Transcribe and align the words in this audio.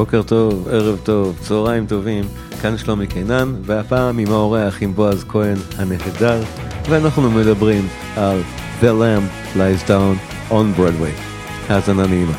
בוקר 0.00 0.22
טוב, 0.22 0.68
ערב 0.68 0.98
טוב, 1.02 1.36
צהריים 1.40 1.86
טובים, 1.86 2.24
כאן 2.62 2.78
שלומי 2.78 3.06
קינן, 3.06 3.54
והפעם 3.62 4.18
עם 4.18 4.32
האורח 4.32 4.82
עם 4.82 4.94
בועז 4.94 5.24
כהן 5.28 5.56
הנהדר, 5.78 6.42
ואנחנו 6.88 7.30
מדברים 7.30 7.88
על 8.16 8.40
The 8.82 8.84
Lamb 8.84 9.56
Lies 9.56 9.88
Down 9.88 10.16
on 10.50 10.78
Broadway. 10.78 11.20
האזנה 11.68 12.06
נעימה. 12.06 12.32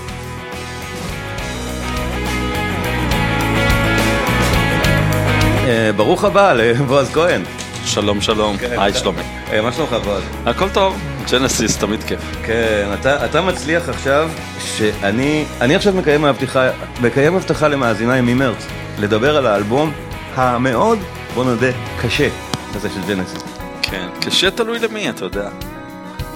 אה, 5.68 5.92
ברוך 5.96 6.24
הבא 6.24 6.54
לבועז 6.54 7.10
כהן. 7.14 7.42
שלום 7.86 8.22
שלום, 8.22 8.58
כן, 8.58 8.68
היי 8.80 8.90
אתה- 8.92 9.00
שלומי. 9.00 9.22
אה, 9.52 9.62
מה 9.62 9.72
שלומך 9.72 9.94
בועז? 10.04 10.24
הכל 10.46 10.70
טוב, 10.70 10.96
ג'נסיס 11.32 11.78
תמיד 11.78 12.04
כיף. 12.04 12.20
כן, 12.44 12.90
אתה, 13.00 13.26
אתה 13.26 13.42
מצליח 13.42 13.90
עכשיו, 13.90 14.30
שאני 14.60 15.46
אני 15.62 15.76
עכשיו 15.76 15.94
מקיים 15.94 16.26
הבטחה, 16.26 16.70
מקיים 17.02 17.36
הבטחה 17.36 17.68
למאזיניי 17.68 18.22
ממרץ, 18.22 18.68
לדבר 19.00 19.38
על 19.38 19.46
האלבום 19.46 19.92
המאוד, 20.36 21.00
בוא 21.34 21.44
נודה, 21.44 21.72
קשה, 22.02 22.30
הזה 22.76 22.90
של 22.90 23.02
ג'נסיס. 23.08 23.44
כן, 23.82 24.08
קשה 24.22 24.52
תלוי 24.52 24.80
למי, 24.80 25.10
אתה 25.10 25.26
יודע. 25.26 25.50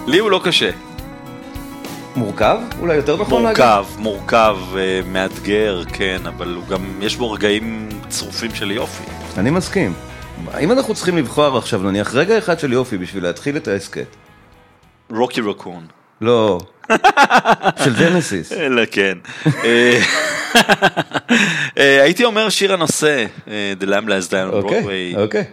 לי 0.07 0.19
הוא 0.19 0.31
לא 0.31 0.41
קשה. 0.43 0.69
מורכב? 2.15 2.57
אולי 2.79 2.95
יותר 2.95 3.21
נכון 3.21 3.43
להגיד? 3.43 3.65
מורכב, 3.65 3.85
מורכב, 3.97 4.57
אה, 4.77 5.01
מאתגר, 5.05 5.83
כן, 5.93 6.21
אבל 6.27 6.53
הוא 6.55 6.67
גם, 6.67 6.85
יש 7.01 7.15
בו 7.15 7.31
רגעים 7.31 7.89
צרופים 8.09 8.55
של 8.55 8.71
יופי. 8.71 9.03
אני 9.37 9.49
מסכים. 9.49 9.93
אם 10.59 10.71
אנחנו 10.71 10.93
צריכים 10.93 11.17
לבחור 11.17 11.57
עכשיו, 11.57 11.83
נניח, 11.83 12.15
רגע 12.15 12.37
אחד 12.37 12.59
של 12.59 12.73
יופי 12.73 12.97
בשביל 12.97 13.23
להתחיל 13.23 13.57
את 13.57 13.67
ההסכת. 13.67 14.24
רוקי 15.09 15.41
רקון. 15.41 15.87
לא. 16.21 16.59
של 17.83 17.95
ג'נסיס. 17.99 18.51
אלא 18.51 18.81
כן. 18.91 19.17
אה, 19.63 19.99
אה, 21.77 22.03
הייתי 22.03 22.25
אומר 22.25 22.49
שיר 22.49 22.73
הנושא, 22.73 23.25
אה, 23.47 23.73
The 23.81 23.83
Lamb 23.83 24.07
Lies 24.07 24.29
Down 24.29 24.53
אוקיי, 24.53 24.83
Broadway. 24.83 25.19
אוקיי. 25.19 25.43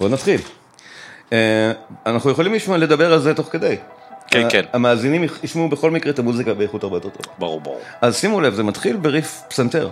בוא 0.00 0.08
נתחיל. 0.08 0.40
אנחנו 2.06 2.30
יכולים 2.30 2.52
לדבר 2.76 3.12
על 3.12 3.20
זה 3.20 3.34
תוך 3.34 3.48
כדי. 3.52 3.76
כן, 4.30 4.46
כן. 4.50 4.62
המאזינים 4.72 5.24
ישמעו 5.42 5.68
בכל 5.68 5.90
מקרה 5.90 6.12
את 6.12 6.18
המוזיקה 6.18 6.54
באיכות 6.54 6.82
הרבה 6.82 6.96
יותר 6.96 7.08
טובה. 7.08 7.34
ברור, 7.38 7.60
ברור. 7.60 7.80
אז 8.00 8.16
שימו 8.16 8.40
לב, 8.40 8.54
זה 8.54 8.62
מתחיל 8.62 8.96
בריף 8.96 9.42
פסנתר 9.48 9.90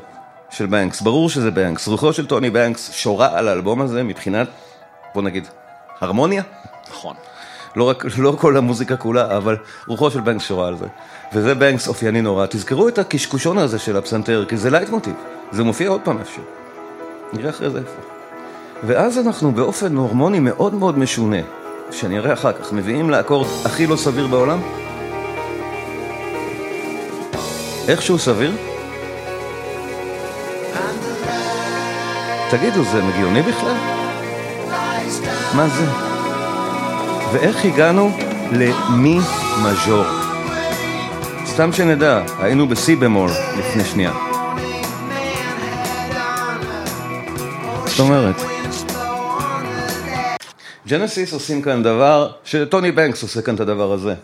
של 0.50 0.67
בנקס, 0.67 1.00
ברור 1.00 1.30
שזה 1.30 1.50
בנקס. 1.50 1.89
רוחו 1.89 2.12
של 2.12 2.27
טוני 2.27 2.50
בנקס 2.50 2.92
שורה 2.92 3.39
על 3.39 3.48
האלבום 3.48 3.80
הזה 3.80 4.02
מבחינת, 4.02 4.48
בוא 5.14 5.22
נגיד, 5.22 5.48
הרמוניה. 6.00 6.42
נכון. 6.91 7.17
לא 7.77 7.84
רק, 7.84 8.05
לא 8.19 8.36
כל 8.41 8.56
המוזיקה 8.56 8.97
כולה, 8.97 9.36
אבל 9.36 9.56
רוחו 9.86 10.11
של 10.11 10.20
בנקס 10.20 10.44
שורה 10.44 10.69
על 10.69 10.77
זה. 10.77 10.86
וזה 11.33 11.55
בנקס 11.55 11.89
אופייני 11.89 12.20
נורא. 12.20 12.47
תזכרו 12.47 12.89
את 12.89 12.98
הקשקושון 12.98 13.58
הזה 13.58 13.78
של 13.78 13.97
הפסנתר, 13.97 14.44
כי 14.48 14.56
זה 14.56 14.70
לייטמוטיב. 14.70 15.14
זה 15.53 15.64
מופיע 15.64 15.89
עוד 15.89 16.00
פעם 16.05 16.19
איפשהו. 16.19 16.42
נראה 17.33 17.50
אחרי 17.50 17.70
זה 17.70 17.78
איפה. 17.78 18.00
ואז 18.86 19.19
אנחנו 19.19 19.52
באופן 19.52 19.97
הרמוני 19.97 20.41
מאוד 20.41 20.75
מאוד 20.75 20.98
משונה, 20.98 21.36
שאני 21.91 22.19
אראה 22.19 22.33
אחר 22.33 22.52
כך, 22.52 22.72
מביאים 22.72 23.11
לאקורד 23.11 23.47
הכי 23.64 23.86
לא 23.86 23.97
סביר 23.97 24.27
בעולם. 24.27 24.61
איכשהו 27.89 28.19
סביר? 28.19 28.52
תגידו, 32.50 32.84
זה 32.84 33.02
מגיוני 33.02 33.42
בכלל? 33.42 33.77
מה 35.55 35.69
זה? 35.69 36.14
ואיך 37.34 37.64
הגענו 37.64 38.10
למי 38.52 39.18
מז'ור? 39.62 40.05
סתם 41.46 41.72
שנדע, 41.72 42.24
היינו 42.39 42.68
בסי 42.68 42.96
במול 42.96 43.30
לפני 43.58 43.84
שנייה. 43.84 44.12
זאת 47.86 48.00
אומרת, 48.00 48.34
ג'נסיס 50.89 51.33
עושים 51.33 51.62
כאן 51.62 51.83
דבר, 51.83 52.30
שטוני 52.44 52.92
בנקס 52.92 53.23
עושה 53.23 53.42
כאן 53.42 53.55
את 53.55 53.61
הדבר 53.61 53.92
הזה. 53.92 54.14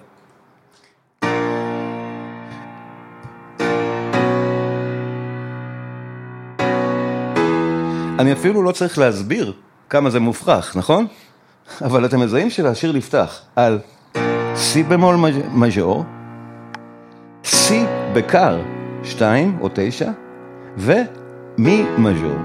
אני 8.18 8.32
אפילו 8.32 8.62
לא 8.62 8.72
צריך 8.72 8.98
להסביר 8.98 9.52
כמה 9.88 10.10
זה 10.10 10.20
מופרך, 10.20 10.76
נכון? 10.76 11.06
אבל 11.84 12.04
אתם 12.04 12.20
מזהים 12.20 12.50
שלשיר 12.50 12.92
נפתח 12.92 13.40
על 13.56 13.78
סי 14.54 14.82
במול 14.82 15.16
מז'- 15.16 15.44
מז'ור, 15.54 16.04
סי 17.44 17.82
בקר 18.12 18.58
2 19.04 19.58
או 19.60 19.68
9 19.74 20.10
ומי 20.76 21.84
מז'ור. 21.98 22.36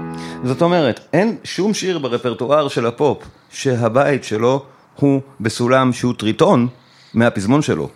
זאת 0.44 0.62
אומרת, 0.62 1.00
אין 1.12 1.36
שום 1.44 1.74
שיר 1.74 1.98
ברפרטואר 1.98 2.68
של 2.68 2.86
הפופ 2.86 3.18
שהבית 3.50 4.24
שלו 4.24 4.62
הוא 5.00 5.20
בסולם 5.40 5.92
שהוא 5.92 6.14
טריטון 6.18 6.68
מהפזמון 7.14 7.62
שלו. 7.62 7.88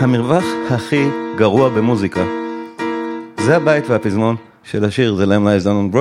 המרווח 0.00 0.44
הכי 0.70 1.08
גרוע 1.36 1.68
במוזיקה 1.68 2.24
זה 3.40 3.56
הבית 3.56 3.84
והפזמון 3.90 4.36
של 4.64 4.84
השיר 4.84 5.16
The 5.22 5.26
Lamb 5.26 5.64
Lies 5.64 5.66
Down. 5.66 5.96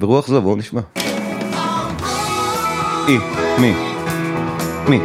ברוח 0.00 0.26
זו 0.26 0.42
בואו 0.42 0.56
נשמע. 0.56 0.80
אי, 3.08 3.18
מי, 3.58 3.74
מי, 4.88 5.00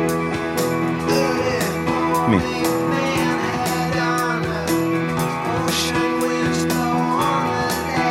מי. 2.27 2.37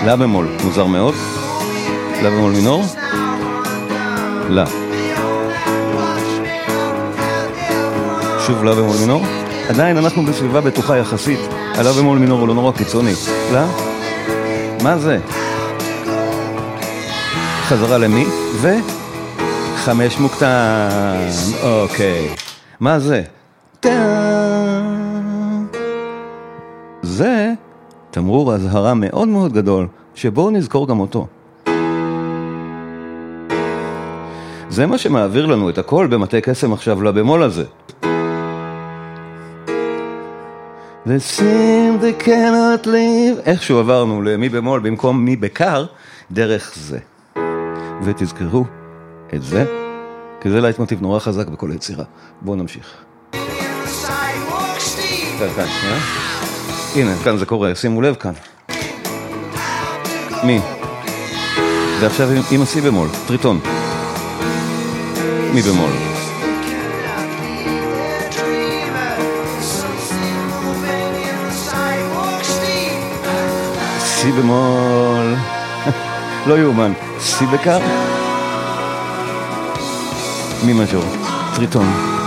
לה 0.07 0.17
במול, 0.17 0.47
מוזר 0.65 0.87
מאוד. 0.87 1.15
לה 2.23 2.31
במול 2.31 2.53
מינור. 2.53 2.85
לה. 4.49 4.65
שוב 8.47 8.65
לה 8.65 8.75
במול 8.75 8.97
מינור. 9.01 9.23
עדיין 9.69 9.97
אנחנו 9.97 10.25
בסביבה 10.25 10.61
בטוחה 10.61 10.97
יחסית. 10.97 11.41
הלה 11.75 11.93
במול 11.93 12.19
מינור 12.19 12.41
הוא 12.41 12.49
לא 12.49 12.55
נורא 12.55 12.73
קיצוני. 12.73 13.13
לה? 13.53 13.67
מה 14.83 14.99
זה? 14.99 15.19
חזרה 17.69 17.99
למי? 17.99 18.25
ו? 18.55 18.98
חמש 19.89 20.19
מוקטן. 20.19 20.89
אוקיי. 21.63 22.29
מה 22.81 22.99
זה? 22.99 23.23
זה 27.03 27.53
תמרור 28.11 28.55
אזהרה 28.55 28.95
מאוד 28.95 29.29
מאוד 29.29 29.53
גדול, 29.53 29.87
שבואו 30.15 30.51
נזכור 30.51 30.89
גם 30.89 31.01
אותו. 31.01 31.27
זה 34.69 34.87
מה 34.87 34.99
שמעביר 34.99 35.47
לנו 35.47 35.71
את 35.71 35.79
הכל 35.79 36.07
במטה 36.11 36.41
קסם 36.41 36.73
עכשיו 36.73 37.03
לבמול 37.03 37.43
הזה. 37.43 37.65
איכשהו 43.47 43.79
עברנו 43.79 44.23
למי 44.23 44.49
במול 44.49 44.81
במקום 44.81 45.25
מי 45.25 45.37
בקר 45.37 45.85
דרך 46.31 46.73
זה. 46.77 46.99
ותזכרו 48.05 48.65
את 49.35 49.43
זה, 49.43 49.65
כי 50.41 50.51
זה 50.51 50.61
לייטמוטיב 50.61 51.03
נורא 51.03 51.19
חזק 51.19 51.49
בכל 51.49 51.71
היצירה. 51.71 52.05
בואו 52.43 52.57
נמשיך. 52.57 52.87
כאן, 55.39 55.49
כאן, 55.57 55.67
שנייה. 55.81 55.99
הנה, 56.95 57.15
כאן 57.25 57.37
זה 57.37 57.47
קורה, 57.47 57.75
שימו 57.75 58.03
לב 58.03 58.15
כאן. 58.15 58.33
מי? 60.45 60.61
זה 62.01 62.07
עכשיו 62.07 62.29
עם- 62.51 62.63
השיא 62.63 62.83
במול, 62.83 63.09
טריטון. 63.27 63.61
מי 65.55 65.63
במול? 65.63 65.91
שיא 74.05 74.33
במול. 74.33 75.35
לא 76.47 76.59
יאומן. 76.59 76.93
שיא 77.21 77.47
בקר? 77.47 77.79
מז'ור? 80.67 81.05
טריטון. 81.57 82.18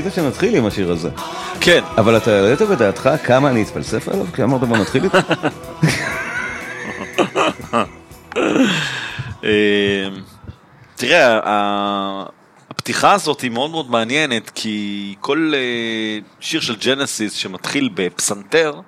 רצית 0.00 0.14
שנתחיל 0.14 0.56
עם 0.56 0.66
השיר 0.66 0.92
הזה. 0.92 1.08
כן, 1.60 1.80
אבל 1.98 2.16
אתה 2.16 2.30
העלית 2.30 2.62
בדעתך 2.62 3.10
כמה 3.24 3.50
אני 3.50 3.62
אתפלסף 3.62 4.08
עליו 4.08 4.26
כשאמרת 4.32 4.60
בוא 4.60 4.76
נתחיל 4.76 5.04
איתו? 5.04 5.18
אה, 9.44 10.08
תראה, 10.96 11.40
הפתיחה 12.70 13.12
הזאת 13.12 13.40
היא 13.40 13.50
מאוד 13.50 13.70
מאוד 13.70 13.90
מעניינת, 13.90 14.50
כי 14.54 15.14
כל 15.20 15.52
אה, 15.54 16.18
שיר 16.40 16.60
של 16.60 16.76
ג'נסיס 16.76 17.32
שמתחיל 17.32 17.90
בפסנתר, 17.94 18.80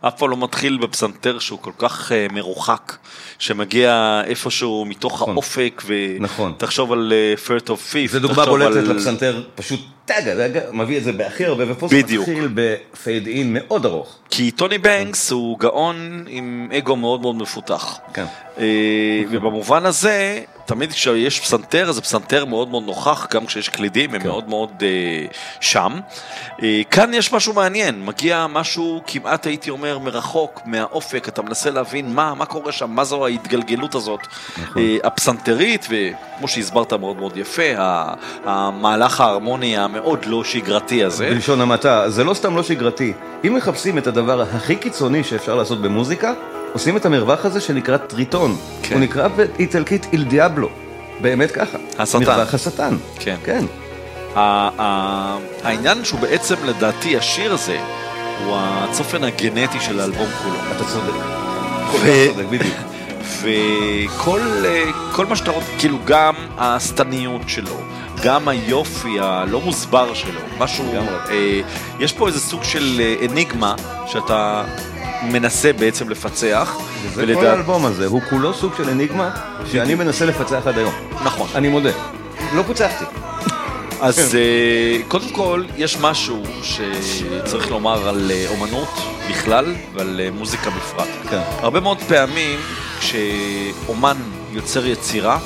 אף 0.00 0.18
פעם 0.18 0.30
לא 0.30 0.36
מתחיל 0.36 0.78
בפסנתר 0.78 1.38
שהוא 1.38 1.58
כל 1.58 1.72
כך 1.78 2.12
אה, 2.12 2.26
מרוחק, 2.32 2.96
שמגיע 3.38 4.22
איפשהו 4.24 4.84
מתוך 4.84 5.14
נכון. 5.14 5.34
האופק, 5.34 5.82
נכון. 6.20 6.52
ותחשוב 6.56 6.92
על 6.92 7.12
Firth 7.46 7.68
of 7.68 7.90
Fifth. 7.90 8.12
זה 8.12 8.20
דוגמה 8.20 8.46
בולטת 8.46 8.88
לפסנתר, 8.88 9.42
פשוט 9.54 9.80
טאגה, 10.10 10.34
טאגה, 10.36 10.60
מביא 10.72 10.98
את 10.98 11.04
זה 11.04 11.12
בהכי 11.12 11.44
הרבה, 11.44 11.64
ופה 11.72 11.88
זה. 11.88 11.96
מתחיל 12.18 12.48
ב 12.54 12.68
fade 12.68 13.26
in 13.26 13.52
מאוד 13.52 13.86
ארוך. 13.86 14.16
כי 14.30 14.50
טוני 14.50 14.78
בנקס 14.78 15.30
הוא 15.30 15.58
גאון 15.58 16.24
עם 16.28 16.68
אגו 16.78 16.96
מאוד 16.96 17.20
מאוד 17.20 17.36
מפותח. 17.36 17.98
כן. 18.14 18.24
אה, 18.58 19.22
ובמובן 19.30 19.86
הזה, 19.86 20.42
תמיד 20.70 20.92
כשיש 20.92 21.40
פסנתר, 21.40 21.92
זה 21.92 22.00
פסנתר 22.00 22.44
מאוד 22.44 22.68
מאוד 22.68 22.82
נוכח, 22.82 23.26
גם 23.30 23.46
כשיש 23.46 23.68
קלידים, 23.68 24.14
הם 24.14 24.22
מאוד 24.22 24.48
מאוד 24.48 24.70
אה, 24.82 25.26
שם. 25.60 26.00
אה, 26.62 26.80
כאן 26.90 27.14
יש 27.14 27.32
משהו 27.32 27.52
מעניין, 27.52 28.04
מגיע 28.04 28.46
משהו 28.46 29.02
כמעט 29.06 29.46
הייתי 29.46 29.70
אומר 29.70 29.98
מרחוק, 29.98 30.60
מהאופק, 30.64 31.28
אתה 31.28 31.42
מנסה 31.42 31.70
להבין 31.70 32.14
מה, 32.14 32.34
מה 32.34 32.46
קורה 32.46 32.72
שם, 32.72 32.90
מה 32.90 33.04
זו 33.04 33.26
ההתגלגלות 33.26 33.94
הזאת 33.94 34.20
אה, 34.76 34.96
הפסנתרית, 35.04 35.86
וכמו 35.90 36.48
שהסברת 36.48 36.92
מאוד 36.92 37.16
מאוד 37.16 37.36
יפה, 37.36 37.62
המהלך 38.44 39.20
ההרמוני 39.20 39.78
המאוד 39.78 39.99
לא 40.26 40.44
שגרתי 40.44 41.04
הזה. 41.04 41.30
בלשון 41.30 41.60
המעטה, 41.60 42.10
זה 42.10 42.24
לא 42.24 42.34
סתם 42.34 42.56
לא 42.56 42.62
שגרתי. 42.62 43.12
אם 43.46 43.54
מחפשים 43.54 43.98
את 43.98 44.06
הדבר 44.06 44.42
הכי 44.42 44.76
קיצוני 44.76 45.24
שאפשר 45.24 45.54
לעשות 45.54 45.82
במוזיקה, 45.82 46.32
עושים 46.72 46.96
את 46.96 47.06
המרווח 47.06 47.44
הזה 47.44 47.60
שנקרא 47.60 47.96
טריטון. 47.96 48.56
כן. 48.82 48.94
הוא 48.94 49.02
נקרא 49.02 49.28
באיטלקית 49.28 50.06
איל 50.12 50.24
דיאבלו. 50.24 50.68
באמת 51.20 51.50
ככה. 51.50 51.78
השטן. 51.98 52.18
מרווח 52.18 52.54
השטן. 52.54 52.96
כן. 53.18 53.36
כן. 53.44 53.64
העניין 55.62 56.04
שהוא 56.04 56.20
בעצם 56.20 56.54
לדעתי 56.64 57.16
השיר 57.16 57.52
הזה 57.52 57.78
הוא 58.44 58.56
הצופן 58.58 59.24
הגנטי 59.24 59.80
של 59.80 60.00
האלבום 60.00 60.28
כולו. 60.42 60.56
אתה 60.76 60.84
צודק. 60.84 61.12
כך 61.92 62.00
צודק, 62.34 62.44
בדיוק. 62.50 62.74
וכל 63.42 64.40
אה, 64.64 64.84
כל 65.12 65.26
מה 65.26 65.36
שאתה 65.36 65.50
רוצה, 65.50 65.66
כאילו 65.78 65.98
גם 66.04 66.34
השטניות 66.58 67.42
שלו, 67.46 67.80
גם 68.22 68.48
היופי 68.48 69.20
הלא 69.20 69.60
מוסבר 69.60 70.14
שלו, 70.14 70.40
משהו. 70.58 70.84
אה, 71.30 71.60
יש 72.00 72.12
פה 72.12 72.28
איזה 72.28 72.40
סוג 72.40 72.64
של 72.64 73.00
אה, 73.00 73.26
אניגמה 73.30 73.74
שאתה 74.06 74.64
מנסה 75.22 75.72
בעצם 75.72 76.08
לפצח. 76.08 76.76
וזה 77.02 77.14
כל 77.14 77.40
ולדע- 77.40 77.50
האלבום 77.50 77.84
הזה, 77.86 78.06
הוא 78.06 78.20
כולו 78.30 78.54
סוג 78.54 78.72
של 78.76 78.88
אניגמה 78.90 79.30
שאני 79.72 79.94
מנסה 79.94 80.26
לפצח 80.26 80.66
עד 80.66 80.78
היום. 80.78 80.92
נכון. 81.24 81.48
אני 81.54 81.68
מודה. 81.68 81.90
לא 82.54 82.62
פוצחתי. 82.62 83.04
אז 84.00 84.34
אה, 84.34 84.40
קודם 85.08 85.28
כל, 85.28 85.64
יש 85.76 85.96
משהו 86.00 86.42
שצריך 86.62 87.70
לומר 87.70 88.08
על 88.08 88.30
אה, 88.30 88.46
אומנות 88.50 88.88
בכלל 89.30 89.64
ועל 89.94 90.20
מוזיקה 90.38 90.70
בפרט. 90.70 91.08
כן. 91.30 91.40
הרבה 91.58 91.80
מאוד 91.80 91.98
פעמים 92.08 92.58
כשאומן 93.00 94.16
יוצר 94.52 94.86
יצירה, 94.86 95.38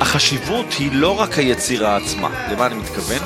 החשיבות 0.00 0.66
היא 0.78 0.90
לא 0.92 1.20
רק 1.20 1.38
היצירה 1.38 1.96
עצמה. 1.96 2.28
למה 2.52 2.66
אני 2.66 2.74
מתכוון? 2.74 3.18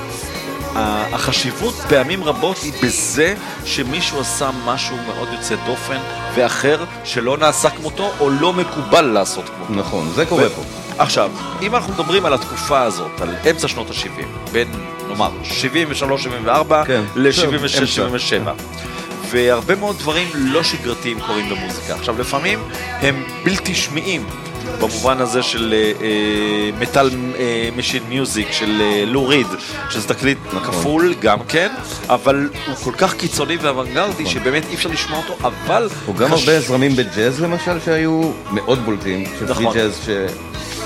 החשיבות 1.13 1.75
פעמים 1.89 2.25
רבות 2.25 2.57
היא 2.63 2.73
בזה 2.83 3.35
שמישהו 3.65 4.21
עשה 4.21 4.51
משהו 4.65 4.97
מאוד 5.07 5.29
יוצא 5.33 5.55
דופן 5.67 5.99
ואחר 6.35 6.85
שלא 7.05 7.37
נעשה 7.37 7.71
כמותו 7.71 8.13
או 8.21 8.31
לא 8.31 8.53
מקובל 8.53 9.05
לעשות 9.05 9.45
כמותו. 9.49 9.81
נכון, 9.81 10.13
זה 10.15 10.27
קורה 10.27 10.49
פה. 10.49 10.63
עכשיו, 10.99 11.31
אם 11.63 11.75
אנחנו 11.75 11.93
מדברים 11.93 12.27
על 12.27 12.35
התקופה 12.35 12.83
הזאת, 12.83 13.21
על 13.21 13.35
אמצע 13.51 13.69
שנות 13.69 13.91
ה-70, 13.91 14.51
בין, 14.53 14.69
נאמר, 15.09 15.31
73-74 16.47 16.85
כן, 16.87 17.03
ל-76-77, 17.17 18.49
והרבה 19.31 19.75
מאוד 19.75 19.99
דברים 19.99 20.29
לא 20.35 20.63
שגרתיים 20.63 21.21
קורים 21.21 21.49
במוזיקה. 21.49 21.95
עכשיו, 21.95 22.21
לפעמים 22.21 22.59
הם 23.01 23.25
בלתי 23.45 23.75
שמיעים. 23.75 24.27
במובן 24.79 25.21
הזה 25.21 25.43
של 25.43 25.75
Metal 26.81 27.11
Machine 27.77 28.03
Music 28.09 28.53
של 28.53 28.71
לו 29.07 29.27
ריד, 29.29 29.47
שזה 29.91 30.09
תקליט 30.09 30.39
נכון. 30.47 30.63
כפול 30.63 31.15
גם 31.21 31.39
כן, 31.49 31.69
אבל 32.09 32.49
הוא 32.67 32.75
כל 32.77 32.93
כך 32.99 33.15
קיצוני 33.15 33.57
ואוונגרדי 33.57 34.27
שבאמת 34.27 34.63
אי 34.71 34.75
אפשר 34.75 34.89
לשמוע 34.89 35.19
אותו, 35.19 35.35
אבל... 35.49 35.85
נכון. 35.87 35.99
הוא 36.07 36.17
גם 36.17 36.29
חש- 36.35 36.39
הרבה 36.39 36.61
זרמים 36.61 36.97
בג'אז 36.97 37.41
למשל 37.43 37.81
שהיו 37.85 38.21
מאוד 38.51 38.79
בולטים, 38.85 39.25
של 39.39 39.45
נכון. 39.51 39.75
ג'אז 39.75 40.01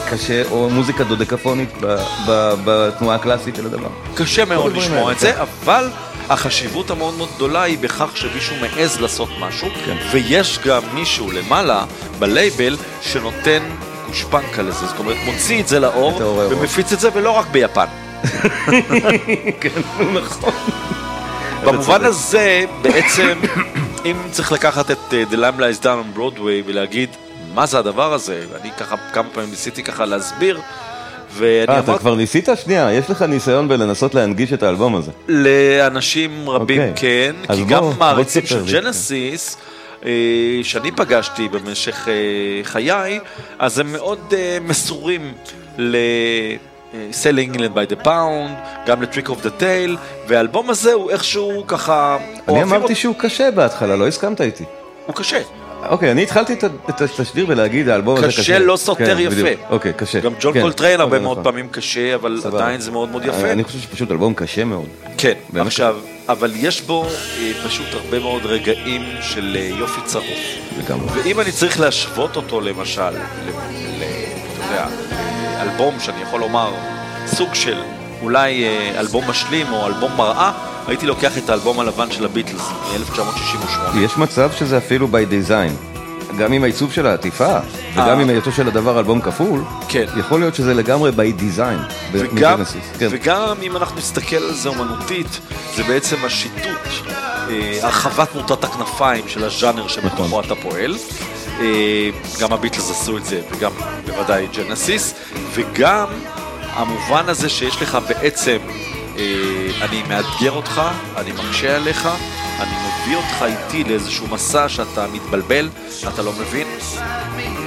שקשה, 0.07 0.43
או 0.51 0.71
מוזיקה 0.71 1.05
דודקפונית 1.05 1.69
בתנועה 2.65 3.17
הקלאסית 3.17 3.57
של 3.57 3.67
הדבר. 3.67 3.89
קשה 4.15 4.45
מאוד 4.45 4.77
לשמוע 4.77 5.12
את 5.12 5.19
זה, 5.19 5.33
כן. 5.33 5.39
אבל 5.41 5.89
החשיבות 6.33 6.91
המאוד 6.91 7.15
מאוד 7.15 7.29
גדולה 7.37 7.62
היא 7.62 7.79
בכך 7.79 8.17
שמישהו 8.17 8.57
מעז 8.57 9.01
לעשות 9.01 9.29
משהו, 9.41 9.69
כן. 9.87 9.97
ויש 10.12 10.59
גם 10.59 10.83
מישהו 10.95 11.31
למעלה 11.31 11.85
בלייבל 12.19 12.77
שנותן 13.03 13.62
גושפנקה 14.07 14.62
לזה, 14.62 14.87
זאת 14.87 14.99
אומרת 14.99 15.17
מוציא 15.25 15.61
את 15.61 15.69
זה 15.69 15.81
לאור. 15.81 16.21
ומפיץ 16.51 16.93
את 16.93 17.01
זה 17.01 17.09
ולא 17.15 17.31
רק 17.31 17.47
ביפן. 17.47 17.87
כן, 19.61 19.81
נכון. 20.15 20.53
במובן. 21.65 22.05
הזה, 22.05 22.65
בעצם, 22.83 23.39
אם 24.05 24.17
צריך 24.31 24.53
לקחת 24.53 24.91
את 24.91 24.99
אה, 25.12 25.25
The 25.31 25.35
Lies 25.35 25.83
Down 25.83 25.85
on 25.85 26.19
Broadway 26.19 26.62
ולהגיד, 26.67 27.09
מה 27.55 27.67
זה 27.67 27.79
הדבר 27.79 28.12
הזה? 28.12 28.45
ואני 28.53 28.71
ככה, 28.79 28.97
כמה 29.12 29.29
פעמים 29.33 29.51
ניסיתי 29.51 29.83
ככה 29.83 30.05
להסביר, 30.05 30.61
ואני 31.33 31.59
אה, 31.59 31.65
אתה 31.65 31.79
אמרתי 31.79 31.99
כבר 31.99 32.15
ניסית? 32.15 32.49
שנייה, 32.65 32.93
יש 32.93 33.11
לך 33.11 33.23
ניסיון 33.23 33.69
בלנסות 33.69 34.15
להנגיש 34.15 34.53
את 34.53 34.62
האלבום 34.62 34.97
הזה. 34.97 35.11
לאנשים 35.29 36.51
רבים 36.51 36.81
אוקיי. 36.81 36.93
כן, 36.97 37.55
כי 37.55 37.65
גם 37.65 37.85
מעריצים 37.99 38.47
של. 38.47 38.65
ג'נסיס, 38.73 39.57
אה, 40.05 40.11
שאני 40.62 40.93
פגשתי 40.93 41.49
במשך 41.49 42.09
אה, 42.09 42.15
חיי, 42.65 43.21
אז 43.59 43.79
הם 43.79 43.93
מאוד 43.93 44.35
מסורים 44.61 45.33
ל... 45.79 45.97
Selling 46.93 47.55
England 47.55 47.75
by 47.75 47.93
the 47.93 48.05
Pound, 48.05 48.53
גם 48.87 49.03
ל-Trick 49.03 49.29
of 49.29 49.45
the 49.45 49.61
Tail, 49.61 49.97
והאלבום 50.29 50.71
הזה 50.71 50.93
הוא 50.93 51.11
איכשהו 51.11 51.65
ככה... 51.67 52.17
אני 52.49 52.62
אמרתי 52.62 52.83
אותו. 52.83 52.95
שהוא 52.95 53.15
קשה 53.19 53.51
בהתחלה, 53.51 53.97
לא 53.97 54.07
הסכמת 54.07 54.41
איתי. 54.41 54.65
הוא 55.07 55.15
קשה. 55.15 55.41
אוקיי, 55.89 56.12
אני 56.12 56.23
התחלתי 56.23 56.53
את 56.89 57.01
התשדיר 57.01 57.47
ולהגיד 57.49 57.89
האלבום 57.89 58.17
הזה 58.17 58.27
קשה. 58.27 58.43
קשה 58.43 58.59
לא 58.59 58.77
סותר 58.77 59.07
כן, 59.17 59.21
יפה. 59.21 59.49
אוקיי, 59.71 59.93
קשה. 59.93 60.21
גם 60.21 60.33
ג'ון 60.41 60.55
כן, 60.55 60.61
קולטריין 60.62 61.01
הרבה 61.01 61.17
אוקיי, 61.17 61.25
מאוד 61.25 61.39
נכון. 61.39 61.53
פעמים 61.53 61.69
קשה, 61.69 62.15
אבל. 62.15 62.41
עדיין 62.45 62.81
זה 62.81 62.91
מאוד 62.91 63.09
מאוד 63.09 63.25
יפה. 63.25 63.53
אני 63.53 63.65
חושב 63.65 63.79
שפשוט 63.79 64.11
אלבום 64.11 64.35
קשה 64.35 64.65
מאוד. 64.65 64.87
כן? 65.19 65.33
עכשיו, 65.59 65.97
אבל 66.29 66.53
יש 66.55 66.81
בו 66.83 67.05
אה, 67.05 67.53
פשוט 67.67 67.87
הרבה 67.93 68.19
מאוד 68.19 68.47
רגעים 68.47 69.03
של 69.21 69.57
אה, 69.61 69.71
יופי 69.79 70.01
צרוף. 70.05 70.27
לגמרי. 70.79 71.07
ואם 71.23 71.41
אני 71.41 71.53
צריך 71.53 71.81
להשוות 71.81 72.37
אותו 72.37 72.61
למשל, 72.61 73.03
ל- 73.11 73.15
ל- 73.15 74.03
אתה 74.59 74.71
יודע, 74.71 74.87
אלבום 75.62 76.01
שאני 76.01 76.23
יכול 76.23 76.41
לומר, 76.41 76.73
סוג 77.27 77.55
של 77.55 77.77
אולי 78.23 78.65
אה, 78.65 79.01
אלבום 79.01 79.31
משלים 79.31 79.73
או 79.73 79.87
אלבום 79.87 80.12
מראה, 80.17 80.53
הייתי 80.87 81.07
לוקח 81.07 81.39
את 81.39 81.51
האלבום 81.51 81.81
הלבן 81.81 82.11
של 82.11 82.25
הביטלס 82.25 82.69
מ-1968. 82.69 83.99
יש 83.99 84.17
מצב 84.19 84.53
שזה 84.53 84.79
אפילו 84.79 85.09
by 85.09 85.49
design. 85.49 85.93
גם 86.39 86.53
עם 86.53 86.65
העיצוב 86.65 86.93
של 86.93 87.07
העטיפה, 87.07 87.59
וגם 87.93 88.09
אה. 88.09 88.12
עם 88.23 88.29
היותו 88.29 88.53
של 88.53 88.69
הדבר 88.69 88.99
אלבום 88.99 89.21
כפול, 89.21 89.65
כן. 89.89 90.05
יכול 90.17 90.41
להיות 90.41 90.55
שזה 90.55 90.75
לגמרי 90.75 91.11
by 91.11 91.41
design. 91.41 91.93
וגם, 92.12 92.62
כן. 92.99 93.09
וגם 93.11 93.57
אם 93.62 93.77
אנחנו 93.77 93.97
נסתכל 93.97 94.37
על 94.37 94.55
זה 94.55 94.69
אומנותית, 94.69 95.41
זה 95.77 95.83
בעצם 95.83 96.17
השיטוט, 96.25 96.89
אה, 97.51 97.79
הרחבת 97.83 98.35
מוטת 98.35 98.65
הכנפיים 98.65 99.29
של 99.29 99.45
הז'אנר 99.45 99.89
שבתוכו 99.89 100.25
נכון. 100.25 100.45
אתה 100.45 100.55
פועל. 100.55 100.97
אה, 101.61 102.11
גם 102.41 102.53
הביטלס 102.53 102.91
עשו 102.91 103.17
את 103.17 103.25
זה, 103.25 103.41
וגם 103.51 103.73
בוודאי 104.07 104.47
ג'נסיס, 104.57 105.15
וגם 105.55 106.07
המובן 106.73 107.29
הזה 107.29 107.49
שיש 107.49 107.83
לך 107.83 107.99
בעצם, 108.09 108.57
אני 109.83 110.02
מאתגר 110.09 110.50
אותך, 110.50 110.83
אני 111.16 111.33
מקשה 111.33 111.76
עליך, 111.76 112.09
אני 112.61 112.71
מביא 112.71 113.16
אותך 113.16 113.45
איתי 113.45 113.85
לאיזשהו 113.85 114.26
מסע 114.26 114.69
שאתה 114.69 115.07
מתבלבל, 115.12 115.69
אתה 116.09 116.23
לא 116.23 116.33
מבין 116.40 116.66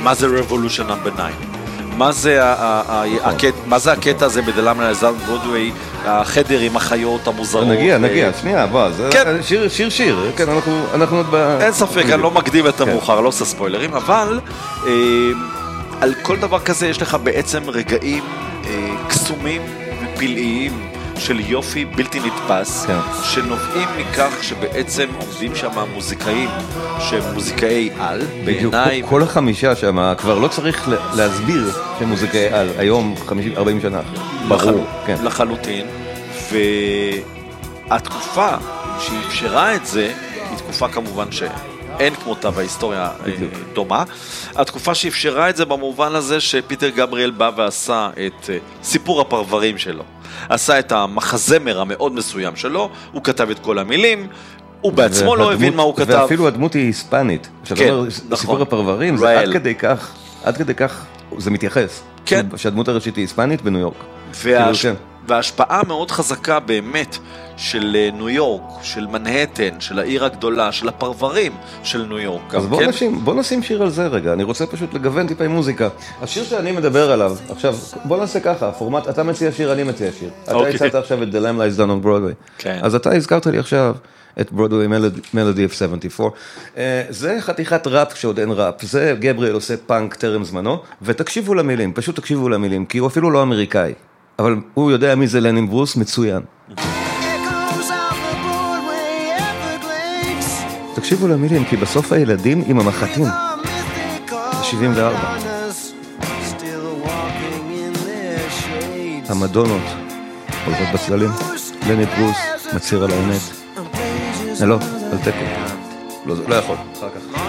מה 0.03 0.13
זה 0.13 0.27
Revolution 0.27 0.89
number 0.89 1.11
9. 1.15 1.23
מה 1.97 2.11
זה, 2.11 2.41
נכון. 3.23 3.49
מה 3.65 3.79
זה 3.79 3.91
הקטע 3.91 4.25
הזה 4.25 4.41
בדלמה 4.41 4.89
לזן 4.91 5.13
ברודווי, 5.25 5.71
החדר 6.05 6.59
עם 6.59 6.75
החיות 6.75 7.27
המוזרות? 7.27 7.67
נגיע, 7.67 7.95
ו- 7.95 7.99
נגיע, 7.99 8.29
שנייה, 8.41 8.67
בוא, 8.67 8.91
זה 8.91 9.09
כן. 9.11 9.43
שיר, 9.43 9.69
שיר, 9.69 9.89
שיר, 9.89 10.31
כן, 10.37 10.49
אנחנו, 10.49 10.85
אנחנו 10.93 11.17
עוד 11.17 11.25
ב... 11.31 11.35
אין 11.61 11.73
ספק, 11.73 12.05
אני 12.13 12.21
לא 12.21 12.31
מקדים 12.31 12.67
את 12.67 12.75
כן. 12.75 12.83
המאוחר, 12.83 13.21
לא 13.21 13.27
עושה 13.27 13.45
ספוילרים, 13.45 13.93
אבל 13.93 14.39
אה, 14.87 14.91
על 16.01 16.13
כל 16.21 16.37
דבר 16.37 16.59
כזה 16.59 16.87
יש 16.87 17.01
לך 17.01 17.17
בעצם 17.23 17.69
רגעים 17.69 18.23
אה, 18.65 18.89
קסומים 19.07 19.61
ופלאיים 20.03 20.94
של 21.17 21.39
יופי 21.39 21.85
בלתי 21.85 22.19
נתפס, 22.19 22.85
כן. 22.85 22.99
שנובעים 23.23 23.87
מכך 23.97 24.31
שבעצם 24.41 25.07
עומדים 25.19 25.55
שם 25.55 25.71
מוזיקאים 25.93 26.49
שהם 26.99 27.33
מוזיקאי 27.33 27.89
על, 27.99 28.21
בדיוק, 28.45 28.73
בעיניי, 28.73 29.01
כל, 29.01 29.09
כל 29.09 29.23
החמישה 29.23 29.75
שם, 29.75 30.13
כבר 30.17 30.39
לא 30.39 30.47
צריך 30.47 30.89
להסביר 31.13 31.71
שהם 31.99 32.09
מוזיקאי 32.09 32.47
על, 32.47 32.69
היום 32.77 33.15
50, 33.27 33.53
40 33.57 33.81
שנה. 33.81 34.01
ברור, 34.47 34.59
לחלוטין, 34.59 34.85
כן. 35.05 35.25
לחלוטין. 35.25 35.85
והתקופה 37.89 38.49
שאפשרה 38.99 39.75
את 39.75 39.85
זה, 39.85 40.13
היא 40.49 40.57
תקופה 40.57 40.87
כמובן 40.87 41.31
שאין 41.31 42.15
כמותה 42.15 42.51
בהיסטוריה 42.51 43.09
אה. 43.25 43.31
דומה. 43.73 44.03
התקופה 44.55 44.95
שאפשרה 44.95 45.49
את 45.49 45.55
זה 45.55 45.65
במובן 45.65 46.15
הזה 46.15 46.39
שפיטר 46.39 46.89
גבריאל 46.89 47.31
בא 47.31 47.51
ועשה 47.55 48.09
את 48.27 48.49
אה, 48.49 48.57
סיפור 48.83 49.21
הפרברים 49.21 49.77
שלו. 49.77 50.03
עשה 50.49 50.79
את 50.79 50.91
המחזמר 50.91 51.79
המאוד 51.81 52.13
מסוים 52.13 52.55
שלו, 52.55 52.89
הוא 53.11 53.23
כתב 53.23 53.49
את 53.49 53.59
כל 53.59 53.79
המילים, 53.79 54.27
הוא 54.81 54.93
בעצמו 54.93 55.35
לא 55.35 55.43
והדמות- 55.43 55.53
הבין 55.53 55.75
מה 55.75 55.83
הוא 55.83 55.95
כתב. 55.95 56.09
ואפילו 56.21 56.47
הדמות 56.47 56.73
היא 56.73 56.85
היספנית. 56.85 57.49
כן, 57.65 57.89
אומר 57.89 58.03
נכון. 58.03 58.35
סיפור 58.37 58.61
הפרברים, 58.61 59.17
זה. 59.17 59.39
עד 59.39 59.53
כדי 59.53 59.75
כך, 59.75 60.11
עד 60.43 60.57
כדי 60.57 60.73
כך, 60.73 61.05
זה 61.37 61.51
מתייחס. 61.51 62.01
כן. 62.25 62.45
שהדמות 62.55 62.87
הראשית 62.87 63.15
היא 63.15 63.23
היספנית 63.23 63.61
בניו 63.61 63.79
יורק. 63.79 63.95
וההש... 64.43 64.81
כאילו, 64.81 64.95
כן. 64.97 65.14
וההשפעה 65.27 65.79
המאוד 65.79 66.11
חזקה 66.11 66.59
באמת 66.59 67.17
של 67.57 67.95
אה, 67.95 68.09
ניו 68.17 68.29
יורק, 68.29 68.61
של 68.81 69.07
מנהטן, 69.07 69.79
של 69.79 69.99
העיר 69.99 70.25
הגדולה, 70.25 70.71
של 70.71 70.87
הפרברים 70.87 71.51
של 71.83 72.05
ניו 72.05 72.19
יורק. 72.19 72.55
אז 72.55 72.65
בוא, 72.65 72.79
כן? 72.79 72.89
נשים, 72.89 73.19
בוא 73.25 73.35
נשים 73.35 73.63
שיר 73.63 73.81
על 73.83 73.89
זה 73.89 74.07
רגע, 74.07 74.33
אני 74.33 74.43
רוצה 74.43 74.65
פשוט 74.65 74.93
לגוון 74.93 75.27
טיפה 75.27 75.43
עם 75.45 75.51
מוזיקה. 75.51 75.89
השיר 76.21 76.43
שאני 76.43 76.71
מדבר 76.71 77.11
עליו, 77.11 77.37
עכשיו, 77.49 77.75
בוא 78.05 78.17
נעשה 78.17 78.39
ככה, 78.39 78.71
פורמט, 78.71 79.09
אתה 79.09 79.23
מציע 79.23 79.51
שיר, 79.51 79.73
אני 79.73 79.83
מציע 79.83 80.11
שיר. 80.19 80.29
אתה 80.43 80.53
אוקיי. 80.55 80.75
הצעת 80.75 80.95
עכשיו 80.95 81.23
את 81.23 81.27
The 81.27 81.37
Lamb 81.37 81.59
Lies 81.59 81.79
Down 81.79 82.03
on 82.03 82.05
Broadway. 82.05 82.33
כן. 82.57 82.79
אז 82.81 82.95
אתה 82.95 83.15
הזכרת 83.15 83.47
לי 83.47 83.57
עכשיו 83.57 83.95
את 84.41 84.51
Melody- 84.51 85.35
Melody 85.35 85.71
of 85.71 85.73
74. 85.73 86.35
אה, 86.77 87.03
זה 87.09 87.37
חתיכת 87.39 87.87
ראפ 87.87 88.13
כשעוד 88.13 88.39
אין 88.39 88.49
ראפ, 88.51 88.81
זה 88.81 89.15
גבריאל 89.19 89.53
עושה 89.53 89.77
פאנק 89.77 90.13
טרם 90.15 90.43
זמנו, 90.43 90.77
ותקשיבו 91.01 91.53
למילים, 91.53 91.93
פשוט 91.93 92.15
תקשיבו 92.15 92.49
למילים, 92.49 92.85
כי 92.85 92.97
הוא 92.97 93.07
אפילו 93.07 93.31
לא 93.31 93.41
אמריקאי. 93.43 93.93
אבל 94.39 94.55
הוא 94.73 94.91
יודע 94.91 95.15
מי 95.15 95.27
זה 95.27 95.39
לנין 95.39 95.67
ברוס 95.67 95.95
מצוין. 95.95 96.41
תקשיבו 100.95 101.27
למילים, 101.27 101.65
כי 101.65 101.77
בסוף 101.77 102.11
הילדים 102.11 102.63
עם 102.67 102.79
המחטים. 102.79 103.25
The 103.25 104.27
mythical 104.27 104.63
74. 104.63 105.17
runners 105.17 105.93
still 106.49 107.05
walking 107.05 107.65
in 107.83 107.93
their 107.93 108.49
shades. 108.49 109.31
המדונות 109.31 109.81
הולכות 110.65 110.87
בצללים, 110.93 111.29
לנית 111.89 112.09
ברוס 112.17 112.37
מצהיר 112.73 113.03
על 113.03 113.11
האמת. 113.11 113.41
Blazes 113.77 114.65
לא, 114.65 114.77
אל 115.13 115.17
תקו. 115.17 115.45
לא, 116.25 116.35
לא 116.47 116.55
יכול, 116.55 116.75
אחר 116.93 117.09
כך. 117.09 117.39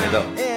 נהדר. 0.00 0.47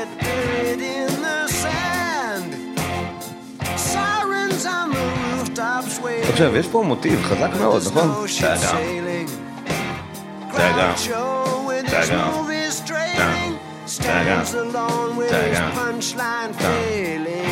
עכשיו, 6.32 6.56
יש 6.56 6.68
פה 6.68 6.84
מוטיב 6.88 7.24
חזק 7.24 7.50
מאוד, 7.60 7.82
נכון? 7.86 8.26
דאגה. 8.42 8.74
דאגה. 10.58 10.94
with 15.18 15.32
his 15.32 15.32
דאגה. 15.32 15.70
punchline 15.76 16.62
failing. 16.62 17.52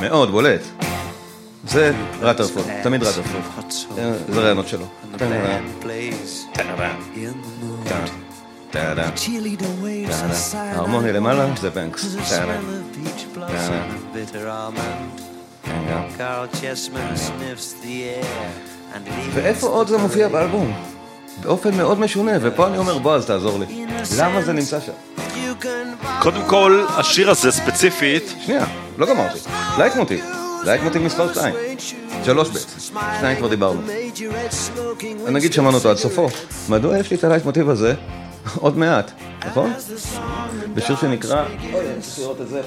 מאוד 0.00 0.30
בולט. 0.30 0.60
זה 1.64 1.92
רטרפורד, 2.20 2.66
תמיד 2.82 3.02
רטרפורד. 3.02 3.42
אה, 3.98 4.12
זה 4.28 4.40
רעיונות 4.40 4.68
שלו. 4.68 4.86
ההרמוניה 10.54 11.12
למעלה 11.12 11.46
זה 11.60 11.70
בנקס. 11.70 12.16
Leaves 15.66 16.20
ואיפה 19.34 19.66
עוד 19.66 19.88
זה 19.88 19.98
מופיע 19.98 20.28
באלבום? 20.28 20.72
באופן 21.42 21.76
מאוד 21.76 22.00
משונה, 22.00 22.32
ופה 22.40 22.66
אני 22.66 22.78
אומר 22.78 22.98
בועז 22.98 23.26
תעזור 23.26 23.58
לי. 23.58 23.86
למה 24.18 24.42
זה 24.42 24.52
נמצא 24.52 24.80
שם? 24.80 24.92
You 25.18 25.64
can 25.64 25.96
קודם 26.22 26.42
כל, 26.46 26.84
השיר 26.88 27.30
הזה 27.30 27.52
ספציפית, 27.52 28.34
שנייה, 28.44 28.64
לא 28.98 29.06
גמרתי. 29.06 29.38
לייק 29.78 29.96
מוטיב. 29.96 30.24
לייק 30.64 30.82
מוטיב 30.82 31.02
מספר 31.02 31.32
2. 31.32 31.54
שלוש 32.24 32.48
בעצם. 32.48 32.68
שניים 33.18 33.36
כבר 33.36 33.48
דיברנו. 33.48 33.80
נגיד 35.28 35.52
שמענו 35.52 35.76
אותו 35.76 35.90
עד 35.90 35.96
סופו. 35.96 36.28
מדוע 36.68 36.98
יש 36.98 37.10
לי 37.10 37.16
את 37.16 37.24
הלייק 37.24 37.44
מוטיב 37.44 37.70
הזה? 37.70 37.94
עוד 38.54 38.78
מעט, 38.78 39.10
נכון? 39.46 39.72
בשיר 40.74 40.96
שנקרא... 40.96 41.44
אוי, 41.72 41.92
אני 41.92 42.00
צריך 42.00 42.18
לראות 42.18 42.40
את 42.40 42.48
זה. 42.48 42.62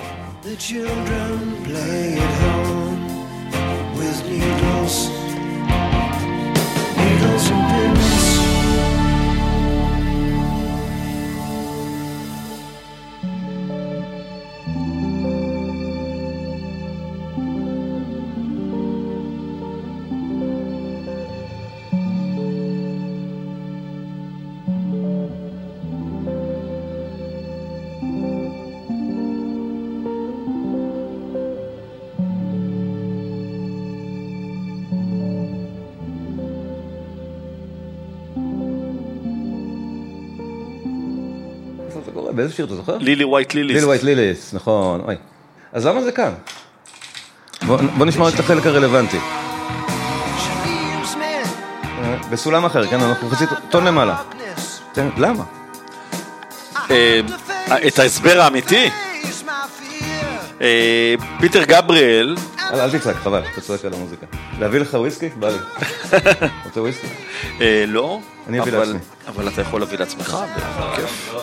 With 3.99 4.23
needles, 4.29 5.09
needles 6.95 7.49
and 7.51 7.95
pins. 7.95 8.08
באיזה 42.39 42.53
שיר 42.53 42.65
אתה 42.65 42.75
זוכר? 42.75 42.97
Lilywhite 42.97 43.53
Lilith. 43.53 43.73
Lilywhite 43.75 44.03
Lilith, 44.03 44.53
נכון, 44.53 44.99
אוי. 44.99 45.15
אז 45.73 45.85
למה 45.85 46.01
זה 46.01 46.11
כאן? 46.11 46.31
בוא, 47.67 47.77
בוא 47.97 48.05
נשמע 48.05 48.29
את 48.29 48.39
החלק 48.39 48.65
הרלוונטי. 48.65 49.19
בסולם 52.31 52.65
אחר, 52.65 52.87
כן, 52.87 52.99
אנחנו 53.01 53.29
חצי 53.29 53.45
טון 53.69 53.85
למעלה. 53.85 54.15
תן- 54.93 55.09
למה? 55.17 55.43
אה, 56.91 57.19
את 57.87 57.99
ההסבר 57.99 58.41
האמיתי. 58.41 58.89
אה, 60.61 61.15
פיטר 61.39 61.63
גבריאל, 61.63 62.35
אל, 62.73 62.99
תצעק, 62.99 63.15
חבל, 63.15 63.41
אתה 63.53 63.61
צועק 63.61 63.85
על 63.85 63.93
המוזיקה. 63.93 64.25
להביא 64.59 64.79
לך 64.79 64.93
וויסקי? 64.93 65.29
בא 65.29 65.49
לי. 65.49 65.57
רוצה 66.65 66.81
וויסקי? 66.81 67.07
אה, 67.61 67.83
לא, 67.87 68.19
אני 68.47 68.59
אביא 68.59 68.71
לעצמי. 68.71 68.99
אבל 69.27 69.47
אתה 69.47 69.61
יכול 69.61 69.79
להביא 69.79 69.99
לעצמך, 69.99 70.37
בכיף. 70.91 71.33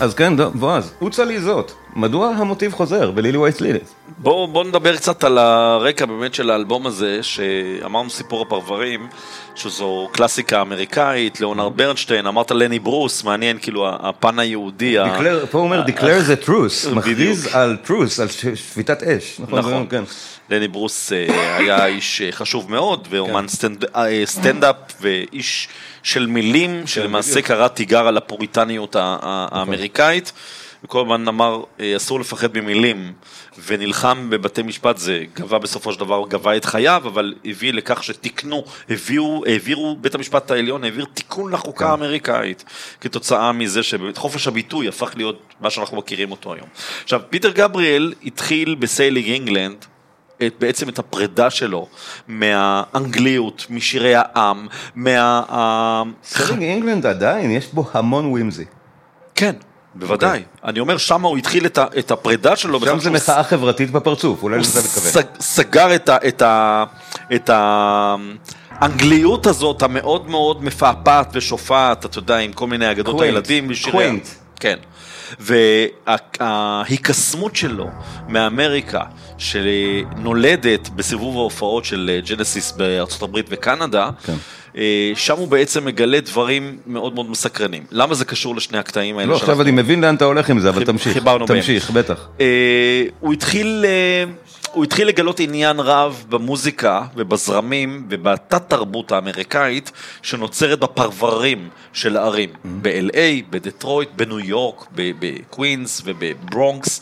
אז 0.00 0.14
כן, 0.14 0.32
בועז, 0.54 0.92
הסבר 0.98 1.24
לי 1.24 1.40
זאת. 1.40 1.72
מדוע 1.96 2.28
המוטיב 2.28 2.72
חוזר 2.72 3.10
ב 3.10 3.38
Lilywhite 3.38 3.60
Lilith? 3.60 3.94
בואו 4.18 4.46
בוא 4.48 4.64
נדבר 4.64 4.96
קצת 4.96 5.24
על 5.24 5.38
הרקע 5.38 6.06
באמת 6.06 6.34
של 6.34 6.50
האלבום 6.50 6.86
הזה, 6.86 7.18
שאמרנו 7.22 8.10
סיפור 8.10 8.42
הפרברים, 8.42 9.08
שזו 9.54 10.08
קלאסיקה 10.12 10.60
אמריקאית, 10.60 11.40
ליאונרד 11.40 11.76
ברנשטיין, 11.76 12.26
אמרת 12.26 12.50
לני 12.50 12.78
ברוס, 12.78 13.24
מעניין 13.24 13.58
כאילו 13.62 13.88
הפן 13.88 14.38
היהודי. 14.38 14.96
פה 15.50 15.58
הוא 15.58 15.64
אומר 15.64 15.82
the 15.84 16.46
truce, 16.46 16.50
בדיוק. 16.50 16.94
מכריז 16.94 17.48
על 17.54 17.76
truce, 17.86 18.22
על 18.22 18.28
שביתת 18.54 19.02
אש. 19.02 19.40
נכון, 19.40 19.58
נכון. 19.58 19.86
כן. 19.90 20.04
לני 20.50 20.68
ברוס 20.68 21.12
אה, 21.12 21.26
היה 21.56 21.86
איש 21.86 22.20
אה, 22.22 22.32
חשוב 22.32 22.70
מאוד, 22.70 23.08
ואומן 23.10 23.46
סטנד- 23.48 23.84
אה, 23.96 24.22
סטנדאפ, 24.24 24.76
ואיש 25.00 25.68
של 26.02 26.26
מילים, 26.26 26.82
שלמעשה 26.86 27.30
בדיוק. 27.30 27.46
קרא 27.46 27.68
תיגר 27.68 28.06
על 28.06 28.16
הפוריטניות 28.16 28.96
ה- 28.96 29.16
האמריקאית. 29.52 30.32
וכל 30.84 31.00
הזמן 31.00 31.28
אמר, 31.28 31.62
אה, 31.80 31.96
אסור 31.96 32.20
לפחד 32.20 32.58
ממילים, 32.58 33.12
ונלחם 33.66 34.30
בבתי 34.30 34.62
משפט, 34.62 34.96
זה 34.96 35.24
גבה 35.34 35.58
בסופו 35.58 35.92
של 35.92 36.00
דבר, 36.00 36.24
גבה 36.28 36.56
את 36.56 36.64
חייו, 36.64 37.02
אבל 37.06 37.34
הביא 37.44 37.72
לכך 37.72 38.04
שתיקנו, 38.04 38.64
הביאו, 38.90 39.44
העבירו, 39.46 39.96
בית 40.00 40.14
המשפט 40.14 40.50
העליון 40.50 40.84
העביר 40.84 41.04
תיקון 41.14 41.52
לחוקה 41.52 41.90
האמריקאית, 41.90 42.64
כתוצאה 43.00 43.52
מזה 43.52 43.82
שבאמת 43.82 44.16
חופש 44.16 44.46
הביטוי 44.46 44.88
הפך 44.88 45.12
להיות 45.16 45.54
מה 45.60 45.70
שאנחנו 45.70 45.96
מכירים 45.96 46.30
אותו 46.30 46.54
היום. 46.54 46.66
עכשיו, 47.04 47.20
פיטר 47.30 47.50
גבריאל 47.50 48.12
התחיל 48.24 48.74
ב 48.74 48.80
Selling 48.80 49.26
England, 49.26 49.84
את, 50.46 50.54
בעצם 50.58 50.88
את 50.88 50.98
הפרידה 50.98 51.50
שלו 51.50 51.88
מהאנגליות, 52.28 53.66
משירי 53.70 54.14
העם, 54.14 54.66
מה... 54.94 56.02
Selling 56.24 56.62
England 56.62 57.06
עדיין, 57.06 57.50
יש 57.50 57.66
בו 57.72 57.84
המון 57.92 58.26
whimsy. 58.26 58.64
כן, 59.34 59.54
בוודאי. 59.94 60.42
אני 60.64 60.80
אומר, 60.80 60.96
שם 60.96 61.22
הוא 61.22 61.38
התחיל 61.38 61.66
את, 61.66 61.78
ה, 61.78 61.86
את 61.98 62.10
הפרידה 62.10 62.56
שלו. 62.56 62.80
שם 62.80 63.00
זה 63.00 63.10
מחאה 63.10 63.42
חברתית 63.42 63.90
בפרצוף, 63.90 64.42
אולי 64.42 64.58
לזה 64.58 64.80
מתכוון. 64.80 65.10
סג, 65.10 65.22
סגר 65.40 65.94
את, 65.94 66.08
ה, 66.08 66.16
את, 66.28 66.42
ה, 66.42 66.84
את 67.34 67.50
האנגליות 68.80 69.46
הזאת 69.46 69.82
המאוד 69.82 70.30
מאוד 70.30 70.64
מפעפעת 70.64 71.30
ושופעת, 71.32 72.06
אתה 72.06 72.18
יודע, 72.18 72.36
עם 72.36 72.52
כל 72.52 72.66
מיני 72.66 72.90
אגדות 72.90 73.20
הילדים 73.20 73.70
quaint. 73.70 74.28
כן. 74.60 74.76
וההיקסמות 76.38 77.56
שלו 77.56 77.90
מאמריקה, 78.28 79.02
שנולדת 79.38 80.88
בסיבוב 80.88 81.36
ההופעות 81.36 81.84
של 81.84 82.20
ג'נסיס 82.26 82.72
בארצות 82.72 83.22
הברית 83.22 83.46
וקנדה, 83.48 84.10
כן. 84.24 84.34
שם 85.14 85.36
הוא 85.36 85.48
בעצם 85.48 85.84
מגלה 85.84 86.20
דברים 86.20 86.78
מאוד 86.86 87.14
מאוד 87.14 87.30
מסקרנים. 87.30 87.82
למה 87.90 88.14
זה 88.14 88.24
קשור 88.24 88.56
לשני 88.56 88.78
הקטעים 88.78 89.18
האלה? 89.18 89.30
לא, 89.30 89.36
עכשיו 89.36 89.62
אני 89.62 89.70
מבין 89.70 90.00
לאן 90.00 90.14
אתה 90.14 90.24
הולך 90.24 90.50
עם 90.50 90.60
זה, 90.60 90.68
אבל 90.68 90.84
תמשיך. 90.84 91.12
חיברנו 91.12 91.46
בהם. 91.46 91.58
תמשיך, 91.58 91.90
בטח. 91.90 92.28
אה, 92.40 92.46
הוא 93.20 93.32
התחיל, 93.32 93.84
אה, 93.88 94.24
הוא 94.72 94.84
התחיל 94.84 95.08
לגלות 95.08 95.40
עניין 95.40 95.80
רב 95.80 96.24
במוזיקה 96.28 97.02
ובזרמים 97.16 98.06
ובתת 98.10 98.62
תרבות 98.68 99.12
האמריקאית 99.12 99.92
שנוצרת 100.22 100.80
בפרברים 100.80 101.68
של 101.92 102.16
הערים, 102.16 102.50
ב-LA, 102.82 103.18
בדטרויט, 103.50 104.08
בניו 104.16 104.40
יורק, 104.40 104.84
בקווינס 104.94 106.02
ובברונקס. 106.04 107.00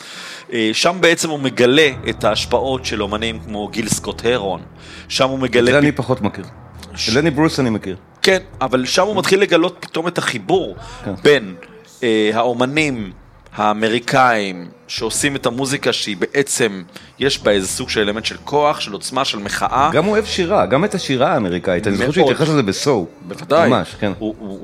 אה, 0.53 0.71
שם 0.73 0.97
בעצם 1.01 1.31
הוא 1.31 1.39
מגלה 1.41 1.91
את 2.09 2.25
ההשפעות 2.25 2.85
של 2.85 3.03
אומנים 3.03 3.39
כמו 3.41 3.69
גיל 3.69 3.89
סקוט 3.89 4.23
הרון. 4.25 4.61
שם 5.09 5.29
הוא 5.29 5.39
מגלה... 5.39 5.73
זה 5.73 5.79
פ- 5.79 5.83
אני 5.83 5.93
פחות 5.93 6.21
מכיר. 6.21 6.45
לני 7.15 7.31
ברוס 7.31 7.61
אני 7.61 7.71
מכיר. 7.71 7.97
כן, 8.23 8.39
אבל 8.61 8.85
שם 8.85 9.03
הוא 9.03 9.17
מתחיל 9.17 9.41
לגלות 9.41 9.77
פתאום 9.81 10.09
את 10.09 10.19
החיבור 10.19 10.77
כן. 11.05 11.15
בין 11.23 11.55
אה, 12.03 12.31
האומנים 12.35 13.13
האמריקאים 13.57 14.69
שעושים 14.89 15.37
את 15.37 15.47
המוזיקה 15.47 15.93
שהיא 15.93 16.17
בעצם, 16.17 16.83
יש 17.19 17.43
בה 17.43 17.51
איזה 17.51 17.69
סוג 17.69 17.89
של 17.91 18.01
אלמנט 18.01 18.25
של 18.25 18.37
כוח, 18.45 18.81
של 18.81 18.93
עוצמה, 18.93 19.25
של 19.25 19.39
מחאה. 19.39 19.91
גם 19.93 20.05
הוא 20.05 20.13
אוהב 20.13 20.25
שירה, 20.25 20.67
גם 20.67 20.85
את 20.85 20.95
השירה 20.95 21.33
האמריקאית. 21.33 21.87
אני 21.87 21.97
זוכר. 21.97 22.11
שהוא 22.13 22.25
התייחס 22.31 22.49
לזה 22.49 22.63
בסו. 22.63 23.07
בוודאי. 23.29 23.69
ממש, 23.69 23.95
כן. 24.01 24.13
הוא- 24.19 24.35
הוא 24.39 24.59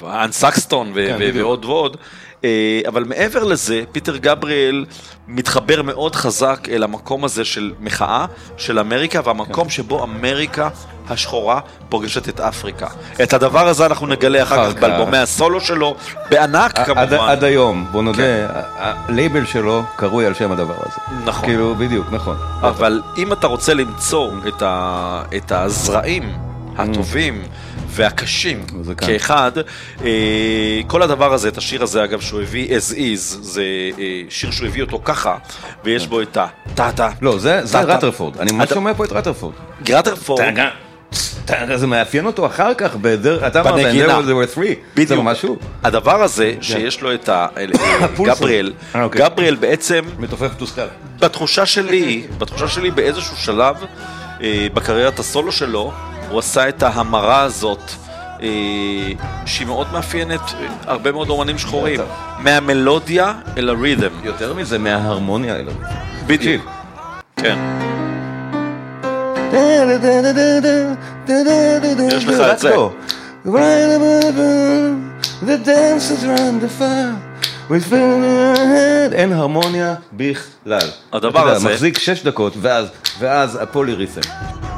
הוא 0.00 0.10
אן 0.10 0.32
סקסטון 0.32 0.92
ו- 0.94 1.06
כן, 1.08 1.16
ו-. 1.20 1.30
ועוד 1.38 1.64
ועוד. 1.64 1.96
אה, 2.44 2.50
אבל 2.88 3.04
מעבר 3.04 3.44
לזה, 3.44 3.82
פיטר 3.92 4.16
גבריאל 4.16 4.84
מתחבר 5.28 5.82
מאוד 5.82 6.16
חזק 6.16 6.68
אל 6.70 6.82
המקום 6.82 7.24
הזה 7.24 7.44
של 7.44 7.72
מחאה 7.80 8.26
של 8.56 8.78
אמריקה, 8.78 9.20
והמקום 9.24 9.64
כן. 9.64 9.70
שבו 9.70 10.02
אמריקה 10.04 10.68
השחורה 11.08 11.60
פוגשת 11.88 12.28
את 12.28 12.40
אפריקה. 12.40 12.86
את 13.22 13.32
הדבר 13.32 13.68
הזה 13.68 13.86
אנחנו 13.86 14.06
נגלה 14.06 14.42
אחר 14.42 14.72
כך. 14.72 14.80
באלבומי 14.80 15.18
הסולו 15.18 15.60
שלו, 15.60 15.94
בענק 16.30 16.78
כמובן. 16.86 17.16
עד 17.28 17.44
היום, 17.44 17.86
בוא 17.92 18.02
נודה, 18.02 18.22
ה- 18.48 18.62
הלייבל 19.08 19.46
שלו 19.46 19.82
קרוי 19.96 20.26
על 20.26 20.34
שם 20.34 20.52
הדבר 20.52 20.74
הזה. 20.78 21.20
נכון. 21.24 21.44
כאילו, 21.48 21.74
בדיוק, 21.74 22.06
נכון. 22.12 22.36
אבל 22.62 23.02
אם 23.18 23.32
אתה 23.32 23.46
רוצה 23.46 23.74
למצוא 23.74 24.30
את, 25.36 25.52
הזרעים 25.52 26.32
הטובים 26.76 27.42
והקשים. 27.96 28.64
כאחד, 28.96 29.52
אה, 30.04 30.80
כל 30.86 31.02
הדבר 31.02 31.32
הזה, 31.32 31.48
את 31.48 31.58
השיר 31.58 31.82
הזה 31.82 32.04
אגב 32.04 32.20
שהוא 32.20 32.40
הביא 32.40 32.76
as 32.76 32.92
is, 32.92 33.18
זה 33.40 33.62
אה, 33.98 34.22
שיר 34.28 34.50
שהוא 34.50 34.68
הביא 34.68 34.82
אותו 34.82 35.00
ככה, 35.04 35.36
ויש 35.84 36.06
בו 36.06 36.22
את 36.22 36.36
הטאטה. 36.36 37.10
לא, 37.22 37.38
זה. 37.38 37.60
רטרפורד. 37.74 38.36
אני 38.40 38.52
ממש 38.52 38.68
שומע 38.68 38.94
פה 38.94 39.04
את 39.04 39.12
רטרפורד. 39.12 39.54
גרטרפורד, 39.82 40.44
טאגה, 41.44 41.76
זה 41.76 41.86
מאפיין 41.86 42.26
אותו 42.26 42.46
אחר 42.46 42.74
כך, 42.74 42.96
אתה 43.46 43.60
אמרת, 43.60 43.74
בנגינה. 43.74 44.18
there 44.18 44.54
were 44.54 44.56
three. 44.56 44.58
זה 44.58 44.74
בדיוק. 44.94 45.26
הוא. 45.42 45.56
הדבר 45.84 46.22
הזה 46.22 46.54
שיש 46.60 47.00
לו 47.00 47.14
את 47.14 47.28
ה... 47.28 47.46
הפולסר. 48.00 48.34
גבריאל, 48.34 48.72
אה, 48.94 49.02
אוקיי. 49.02 49.20
גבריאל 49.20 49.54
בעצם 49.54 50.04
מתופף 50.18 50.50
מתוסכל. 50.52 50.86
בתחושה 51.18 51.66
שלי, 51.66 52.26
בתחושה 52.38 52.68
שלי 52.68 52.90
באיזשהו 52.90 53.36
שלב 53.36 53.76
אה, 54.42 54.66
בקריירת 54.74 55.18
הסולו 55.18 55.52
שלו, 55.52 55.92
הוא 56.30 56.38
עשה 56.38 56.68
את 56.68 56.82
ההמרה 56.82 57.40
הזאת, 57.42 57.80
אה, 58.42 58.46
שהיא 59.46 59.66
מאוד 59.66 59.86
מאפיינת 59.92 60.40
אה, 60.40 60.66
הרבה 60.86 61.12
מאוד 61.12 61.28
אומנים 61.28 61.58
שחורים, 61.58 62.00
בטח. 62.00 62.04
מהמלודיה 62.38 63.32
אל 63.56 63.68
הרית'ם. 63.68 64.08
יותר 64.24 64.54
מזה, 64.54 64.78
מההרמוניה 64.78 65.54
האלה. 65.54 65.72
בדיוק. 66.26 66.66
כן. 67.36 67.58
יש 72.16 72.24
לך 72.24 72.40
את 72.52 72.58
זה. 72.58 72.74
The 75.42 75.58
dancers 75.66 76.22
around 76.24 76.62
the 76.62 76.80
fire. 76.80 77.72
אין 79.12 79.32
הרמוניה 79.32 79.94
בכלל. 80.12 80.78
הדבר 81.12 81.48
הזה- 81.48 81.68
מחזיק 81.68 81.98
שש 81.98 82.22
דקות, 82.22 82.52
ואז, 82.60 82.86
ואז 83.18 83.58
הפוליריתם. 83.62 84.20
dust, 84.20 84.75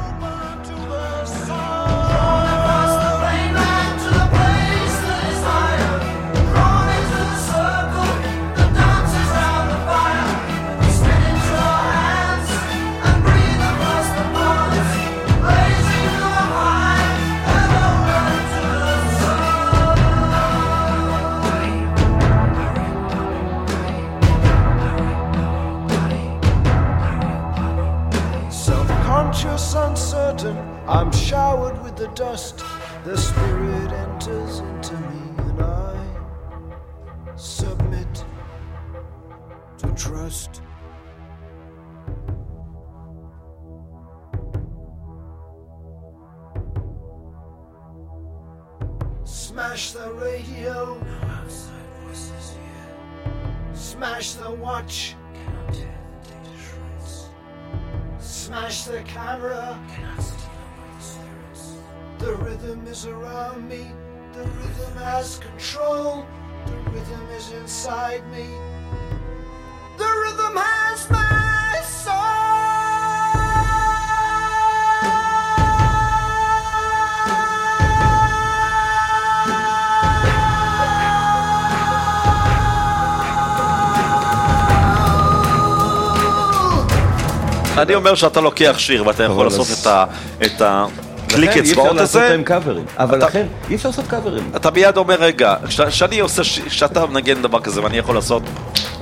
אומר 87.99 88.15
שאתה 88.15 88.41
לוקח 88.41 88.75
שיר 88.77 89.07
ואתה 89.07 89.23
יכול 89.23 89.45
לעשות 89.45 89.67
את 89.81 89.87
ה- 89.87 90.05
את 90.45 90.61
הקליק 90.61 91.49
לכן 91.49 91.59
אי 91.59 91.71
אפשר 91.71 91.71
אצבעות 91.71 91.91
לעשות 91.95 92.21
הזה. 92.21 92.29
להם 92.29 92.43
קאברים. 92.43 92.83
אבל 92.97 93.17
אתה- 93.17 93.25
לכן, 93.27 93.45
אי 93.69 93.75
אפשר 93.75 93.89
לעשות 93.89 94.05
קאברים. 94.07 94.51
אתה 94.55 94.71
מיד 94.71 94.97
אומר, 94.97 95.15
רגע, 95.19 95.55
כש- 95.67 95.81
כשאני 95.81 96.19
עושה, 96.19 96.41
כשאתה 96.65 97.05
מנגן 97.05 97.41
דבר 97.41 97.59
כזה 97.59 97.83
ואני 97.83 97.97
יכול 97.97 98.15
לעשות 98.15 98.43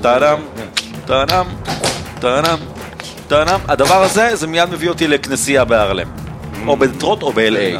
טאדם, 0.02 0.38
טאדם, 1.06 1.46
טאדם, 2.20 2.58
טאדם, 3.28 3.60
הדבר 3.68 4.04
הזה, 4.04 4.36
זה 4.36 4.48
מיד 4.48 4.70
מביא 4.70 4.90
אותי 4.90 5.08
לכנסייה 5.08 5.66
בהרלם. 5.66 6.08
או 6.68 6.78
בדטרוט 6.78 7.22
או 7.24 7.34
ב-LA. 7.34 7.80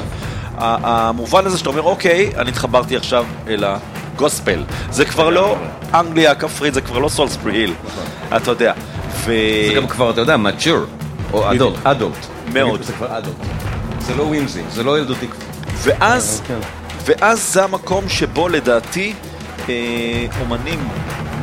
המובן 0.58 1.46
הזה 1.46 1.58
שאתה 1.58 1.70
אומר, 1.70 1.82
אוקיי, 1.82 2.32
אני 2.38 2.50
התחברתי 2.50 2.96
עכשיו 2.98 3.26
אל 3.48 3.64
הגוספל. 3.64 4.64
זה 4.92 5.06
כבר 5.06 5.30
לא 5.30 5.56
אנגליה 5.94 6.32
הכפרית, 6.32 6.74
זה 6.74 6.82
כבר 6.82 7.00
לא 7.00 7.10
סולספרי 7.10 7.54
היל. 7.58 7.74
אתה 8.36 8.52
יודע. 8.52 8.74
זה 9.26 9.34
גם 9.76 9.88
כבר, 9.88 10.10
אתה 10.12 10.22
יודע, 10.22 10.36
mature, 10.36 10.97
או 11.34 11.52
אדולט, 11.52 11.76
אדולט. 11.84 12.26
מאוד. 12.54 12.84
זה 12.84 12.94
כבר 12.94 13.18
אדולט. 13.18 13.36
זה 14.00 14.16
לא 14.16 14.24
ווימזי, 14.24 14.62
זה 14.70 14.84
לא 14.84 15.00
ילדותי. 15.00 15.28
ואז, 15.84 16.42
כן. 16.48 16.60
ואז 17.06 17.54
זה 17.54 17.64
המקום 17.64 18.10
שבו 18.10 18.50
לדעתי 18.50 19.14
אה, 19.70 19.74
אומנים 20.42 20.88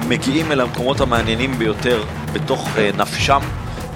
מגיעים 0.08 0.52
אל 0.52 0.60
המקומות 0.60 1.00
המעניינים 1.00 1.58
ביותר 1.58 2.04
בתוך 2.32 2.68
אה, 2.78 2.90
נפשם, 2.96 3.40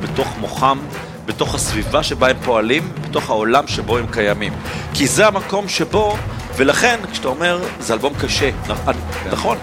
בתוך 0.02 0.28
מוחם, 0.40 0.78
בתוך 1.26 1.54
הסביבה 1.54 2.02
שבה 2.02 2.28
הם 2.28 2.36
פועלים, 2.44 2.92
בתוך 3.00 3.30
העולם 3.30 3.66
שבו 3.66 3.98
הם 3.98 4.06
קיימים. 4.10 4.52
כי 4.94 5.06
זה 5.06 5.26
המקום 5.26 5.68
שבו, 5.68 6.16
ולכן 6.58 6.98
כשאתה 7.12 7.28
אומר 7.28 7.58
זה 7.80 7.94
אלבום 7.94 8.12
קשה, 8.20 8.50
נכ- 8.68 8.92
נכון, 9.32 9.56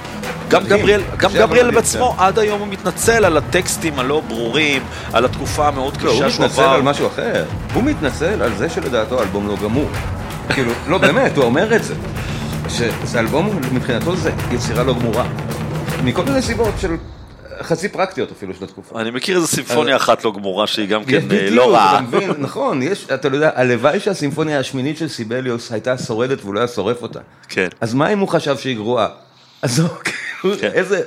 גם 0.49 0.63
גבריאל, 0.63 1.01
גם 1.17 1.31
גבריאל 1.33 1.71
בעצמו 1.71 2.15
עד 2.17 2.39
היום 2.39 2.59
הוא 2.59 2.67
מתנצל 2.67 3.25
על 3.25 3.37
הטקסטים 3.37 3.99
הלא 3.99 4.21
ברורים, 4.27 4.81
על 5.13 5.25
התקופה 5.25 5.67
המאוד 5.67 5.97
לא, 6.01 6.11
הוא 6.11 6.19
קשה 6.21 6.29
שהוא 6.29 6.45
מתנצל 6.45 6.61
עבר. 6.61 6.71
על 6.71 6.81
משהו 6.81 7.07
אחר. 7.07 7.45
הוא 7.73 7.83
מתנצל 7.83 8.41
על 8.41 8.55
זה 8.57 8.69
שלדעתו 8.69 9.19
האלבום 9.19 9.47
לא 9.47 9.55
גמור. 9.63 9.89
כאילו, 10.49 10.71
לא 10.87 10.97
באמת, 10.97 11.37
הוא 11.37 11.45
אומר 11.45 11.75
את 11.75 11.83
זה. 11.83 11.93
שזה 12.69 13.19
אלבום, 13.19 13.49
מבחינתו 13.71 14.15
זה 14.15 14.31
יצירה 14.51 14.83
לא 14.83 14.93
גמורה. 14.93 15.25
מכל 16.03 16.23
מיני 16.23 16.41
סיבות 16.41 16.73
של 16.81 16.95
חצי 17.61 17.89
פרקטיות 17.89 18.31
אפילו 18.31 18.53
של 18.53 18.63
התקופה. 18.63 19.01
אני 19.01 19.11
מכיר 19.11 19.35
איזה 19.35 19.47
סימפוניה 19.47 19.95
אחת 19.95 20.23
לא 20.23 20.31
גמורה 20.31 20.67
שהיא 20.67 20.87
גם 20.89 21.05
כן 21.05 21.31
אה, 21.31 21.49
לא 21.49 21.73
רעה. 21.73 22.01
נכון, 22.37 22.81
אתה 23.13 23.27
יודע, 23.27 23.51
הלוואי 23.55 23.99
שהסימפוניה 23.99 24.59
השמינית 24.59 24.97
של 24.97 25.07
סיבליוס 25.07 25.71
הייתה 25.71 25.97
שורדת 25.97 26.41
והוא 26.41 26.53
לא 26.53 26.59
היה 26.59 26.67
שורף 26.67 27.01
אותה. 27.01 27.19
כן. 27.49 27.67
אז 27.81 27.93
מה 27.93 28.13
אם 28.13 28.19
הוא 28.19 28.27
חשב 28.27 28.57
שהיא 28.57 28.75
גרועה? 28.75 29.07
אז 29.61 29.81
כאילו, 30.03 30.55
כן. 30.59 30.71
איזה, 30.73 31.01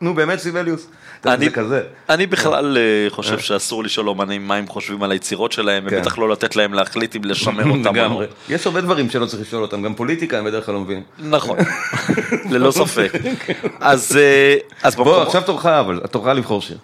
נו 0.00 0.14
באמת 0.14 0.38
סיבליוס. 0.38 0.86
אני, 1.26 1.44
זה 1.44 1.50
כזה. 1.50 1.82
אני 2.08 2.26
בכלל 2.26 2.76
אה, 2.78 3.10
חושב 3.10 3.38
שאסור 3.38 3.84
לשאול 3.84 4.08
אומנים 4.08 4.48
מה 4.48 4.54
הם 4.56 4.66
חושבים 4.66 5.02
על 5.02 5.12
היצירות 5.12 5.52
שלהם, 5.52 5.90
כן. 5.90 5.96
ובטח 5.96 6.18
לא 6.18 6.28
לתת 6.28 6.56
להם 6.56 6.74
להחליט 6.74 7.16
אם 7.16 7.24
לשמר 7.24 7.64
אותם 7.64 7.70
או 7.70 7.82
לא. 7.82 7.90
לגמרי. 7.90 8.26
יש 8.48 8.66
הרבה 8.66 8.80
דברים 8.80 9.10
שלא 9.10 9.26
צריך 9.26 9.42
לשאול 9.42 9.62
אותם, 9.62 9.82
גם 9.82 9.94
פוליטיקה 9.94 10.38
הם 10.38 10.44
בדרך 10.44 10.66
כלל 10.66 10.74
לא 10.74 10.80
מבינים. 10.80 11.02
נכון, 11.18 11.58
ללא 12.52 12.70
ספק. 12.70 13.12
אז, 13.80 14.16
אה, 14.16 14.56
אז 14.82 14.96
בוא, 14.96 15.22
עכשיו 15.22 15.42
תורך 15.42 15.66
אבל, 15.66 16.00
תורך 16.10 16.26
לבחור 16.26 16.62
שיר. 16.62 16.78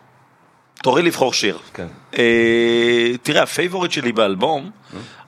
תורי 0.83 1.03
לבחור 1.03 1.33
שיר. 1.33 1.59
כן. 1.75 1.87
אה, 2.19 3.13
תראה, 3.23 3.43
ה 3.43 3.48
favorite 3.48 3.93
שלי 3.93 4.13
באלבום 4.13 4.71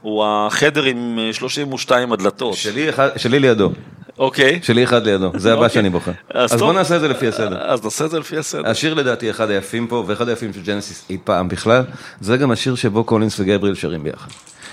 הוא 0.01 0.25
החדר 0.27 0.83
עם 0.85 1.19
אה, 1.19 1.33
32 1.33 2.13
הדלתות. 2.13 2.55
שלי 2.55 2.91
שלי 3.17 3.39
לידו, 3.39 3.73
אוקיי. 4.19 4.61
שלי 4.63 4.85
אחד 4.85 5.07
לידו, 5.07 5.31
זה 5.37 5.53
הבא 5.53 5.61
אוקיי. 5.65 5.75
שאני 5.75 5.91
בוחר. 5.91 6.13
אז. 6.35 6.53
בוא 6.55 6.73
נעשה 6.73 6.97
את 6.97 7.01
זה 7.01 7.09
לפי 7.09 7.29
הסדר. 7.29 7.59
אז 7.71 7.85
נעשה 7.85 8.05
את 8.05 8.11
זה 8.11 8.19
לפי 8.19 8.39
הסדר. 8.39 8.71
השיר 8.71 8.95
לדעתי 8.95 9.31
אחד 9.31 9.51
היפים 9.51 9.87
פה, 9.87 10.05
ואחד 10.07 10.29
היפים 10.29 10.53
של 10.53 10.63
ג'נסיס 10.63 11.05
אי 11.11 11.19
פעם 11.25 11.49
בכלל, 11.49 11.83
זה 12.21 12.37
גם 12.37 12.51
השיר 12.51 12.75
שבו 12.75 13.05
קולינס 13.05 13.41
וגבריאל 13.41 13.75
שרים 13.75 14.03
ביחד. 14.03 14.29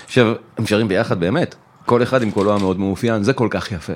עכשיו, 0.06 0.26
הם 0.58 0.66
שרים 0.66 0.88
ביחד 0.88 1.20
באמת, 1.20 1.54
כל 1.86 2.02
אחד 2.02 2.22
עם 2.22 2.30
קולו 2.30 2.54
המאוד 2.54 2.78
מאופיין, 2.80 3.22
זה 3.22 3.32
כל 3.32 3.48
כך 3.50 3.72
יפה. 3.72 3.92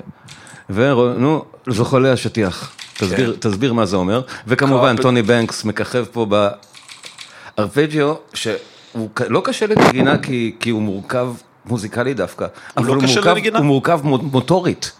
ונו, 0.69 1.45
זוחלי 1.69 2.09
השטיח, 2.09 2.71
תסביר, 2.97 3.35
תסביר 3.39 3.73
מה 3.73 3.85
זה 3.85 3.95
אומר, 3.95 4.21
וכמובן. 4.47 4.95
טוני 4.97 5.21
בנקס 5.21 5.65
מככב 5.65 6.05
פה 6.11 6.27
בארפג'יו, 7.57 8.13
שהוא 8.33 9.09
לא 9.29 9.41
קשה 9.45 9.65
לנגינה 9.67 10.17
כי, 10.17 10.55
כי 10.59 10.69
הוא 10.69 10.81
מורכב 10.81 11.27
מוזיקלי 11.65 12.13
דווקא, 12.13 12.45
אבל 12.77 12.87
לא 12.87 12.93
הוא 12.93 13.01
מורכב? 13.03 13.37
הוא 13.57 13.65
מורכב 13.65 13.99
מו- 14.03 14.17
מוטורית. 14.17 14.91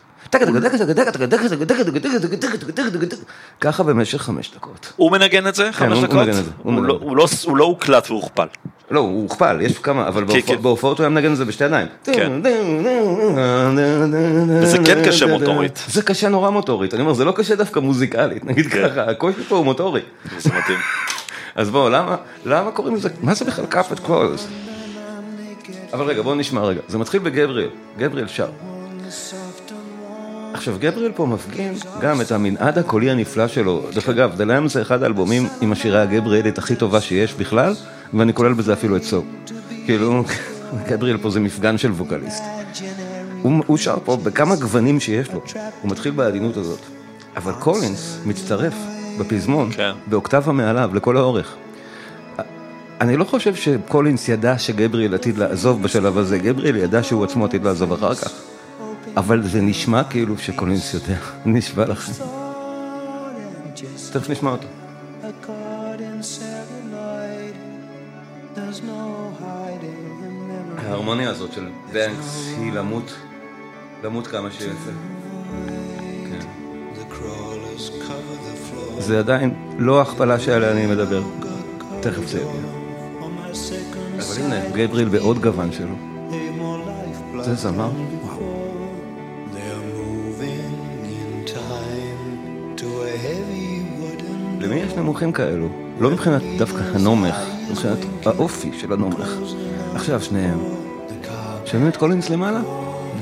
ככה 3.62 3.84
במשך 3.84 4.22
חמש 4.22 4.52
דקות. 4.56 4.94
הוא 4.96 5.12
מנגן 5.12 5.48
את 5.48 5.56
זה? 5.56 5.72
חמש 5.72 5.98
דקות? 6.00 6.28
הוא 6.64 7.58
לא- 7.58 7.64
הוקלט 7.64 8.10
והוכפל. 8.12 8.48
לא, 8.92 9.00
הוא 9.00 9.24
הוכפל, 9.24 9.58
יש 9.62 9.78
כמה, 9.78 10.08
אבל 10.08 10.22
כן, 10.22 10.28
בהופעות- 10.28 10.58
כן. 10.58 10.62
בהופעות 10.64 10.98
הוא 10.98 11.04
היה 11.04 11.10
מנגן 11.10 11.32
את 11.32 11.38
זה 11.38 11.46
בשתי 11.46 11.64
ידיים. 11.64 11.88
כן. 12.04 12.32
וזה 14.62 14.78
כן 14.86 15.04
קשה 15.06 15.26
מוטורית. 15.26 15.84
זה 15.88 16.02
קשה 16.02 16.30
נורא 16.30 16.50
מוטורית, 16.50 16.94
אני 16.94 17.02
אומר, 17.02 17.14
זה 17.14 17.26
לא 17.26 17.32
קשה 17.32 17.56
דווקא 17.56 17.80
מוזיקלית, 17.80 18.46
נגיד. 18.46 18.68
ככה, 18.68 19.04
הקושי 19.04 19.44
פה 19.44 19.56
הוא 19.56 19.66
מוטורי. 19.66 20.02
זה 20.40 20.50
מתאים. 20.58 20.78
אז 21.56 21.70
בואו, 21.70 21.90
למה, 21.90 22.16
למה 22.46 22.72
קוראים 22.72 22.96
לזה, 22.96 23.10
מה 23.22 23.34
זה 23.34 23.46
בכלל 23.46 23.66
קאפט 23.66 24.00
קולס? 24.00 24.48
אבל 25.94 26.06
רגע, 26.06 26.22
בואו 26.22 26.36
נשמע 26.36 26.62
רגע, 26.62 26.82
זה 26.88 26.98
מתחיל 26.98 27.20
בגבריאל, 27.20 27.70
גבריאל 27.98 28.28
שר. 28.28 28.50
עכשיו, 30.54 30.76
גבריאל 30.80 31.12
פה 31.12 31.26
מפגין 31.26 31.74
גם 32.02 32.22
את 32.22 32.32
המנעד 32.32 32.78
הקולי 32.78 33.12
הנפלא 33.12 33.48
שלו. 33.48 33.84
דרך 33.94 34.10
אגב, 34.10 34.42
Lamb 34.42 34.68
זה 34.68 34.82
אחד 34.82 35.04
האלבומים 35.04 35.48
עם 35.62 35.72
השירה 35.72 36.02
הגבריאלית 36.02 36.58
הכי 36.58 36.76
טובה 36.76 37.02
שיש 37.02 37.34
בכלל, 37.34 37.74
ואני 38.14 38.34
כולל 38.34 38.54
בזה 38.54 38.74
אפילו 38.74 38.96
את 38.96 39.04
סו. 39.04 39.24
כאילו, 39.86 40.24
גבריאל 40.90 41.18
פה 41.18 41.30
זה 41.30 41.40
מפגן 41.40 41.78
של 41.78 41.92
ווקליסט. 41.92 42.44
הוא, 43.42 43.64
הוא 43.68 43.78
שר 43.78 43.98
פה 44.06 44.18
בכמה 44.24 44.56
גוונים 44.56 45.00
שיש 45.00 45.32
לו, 45.32 45.42
הוא 45.82 45.92
מתחיל 45.92 46.12
בעדינות 46.12 46.58
הזאת. 46.58 46.80
אבל 47.38 47.54
קולינס 47.54 48.18
מצטרף 48.26 48.74
בפזמון, 49.20 49.72
כן. 49.72 49.92
באוקטבה 50.08 50.52
מעליו, 50.52 50.92
לכל 50.94 51.18
האורך. 51.18 51.56
אני 53.02 53.18
לא 53.18 53.24
חושב 53.24 53.56
שקולינס 53.56 54.30
ידע 54.30 54.58
שגבריאל 54.58 55.14
עתיד 55.14 55.38
לעזוב 55.38 55.84
בשלב 55.84 56.18
הזה, 56.18 56.38
גבריאל 56.38 56.76
ידע 56.76 57.04
שהוא 57.04 57.24
עצמו 57.24 57.46
עתיד 57.46 57.64
לעזוב 57.64 57.94
אחר 57.94 58.16
כך. 58.16 58.32
אבל 59.18 59.48
זה 59.48 59.62
נשמע 59.62 60.04
כאילו 60.04 60.38
שקולינס 60.38 60.94
יודע, 60.94 61.18
נשבע 61.46 61.86
לכם. 61.86 62.12
תכף 64.14 64.30
נשמע 64.30 64.52
אותו. 64.52 64.68
ההרמוניה 70.78 71.30
הזאת 71.30 71.54
של 71.54 71.70
בנקס 71.94 72.54
היא 72.58 72.74
למות, 72.74 73.14
למות 74.04 74.28
כמה 74.28 74.52
שיפה. 74.52 74.92
כן. 76.30 76.40
זה 79.00 79.20
עדיין 79.20 79.76
לא 79.78 80.02
הכפלה 80.02 80.40
שעליה 80.40 80.72
אני 80.72 80.86
מדבר, 80.86 81.24
תכף 82.02 82.28
זה 82.28 82.38
יגיע. 82.38 82.62
אבל 84.18 84.44
הנה, 84.44 84.70
גבריאל 84.70 85.10
בעוד 85.10 85.40
גוון 85.40 85.72
שלו. 85.72 85.96
זה 87.44 87.56
זמר? 87.56 87.90
למי 94.62 94.76
יש 94.76 94.94
נמוכים 94.94 95.32
כאלו? 95.32 95.68
לא 96.00 96.12
מבחינת 96.12 96.42
דווקא 96.58 96.82
הנומך, 96.96 97.36
מבחינת 97.72 97.98
האופי 98.26 98.72
של 98.80 98.94
הנומך. 98.94 99.30
עכשיו 99.96 100.22
שניהם, 100.22 100.60
שומעים 101.66 101.90
את 101.90 101.98
קולינס 101.98 102.30
למעלה? 102.30 102.60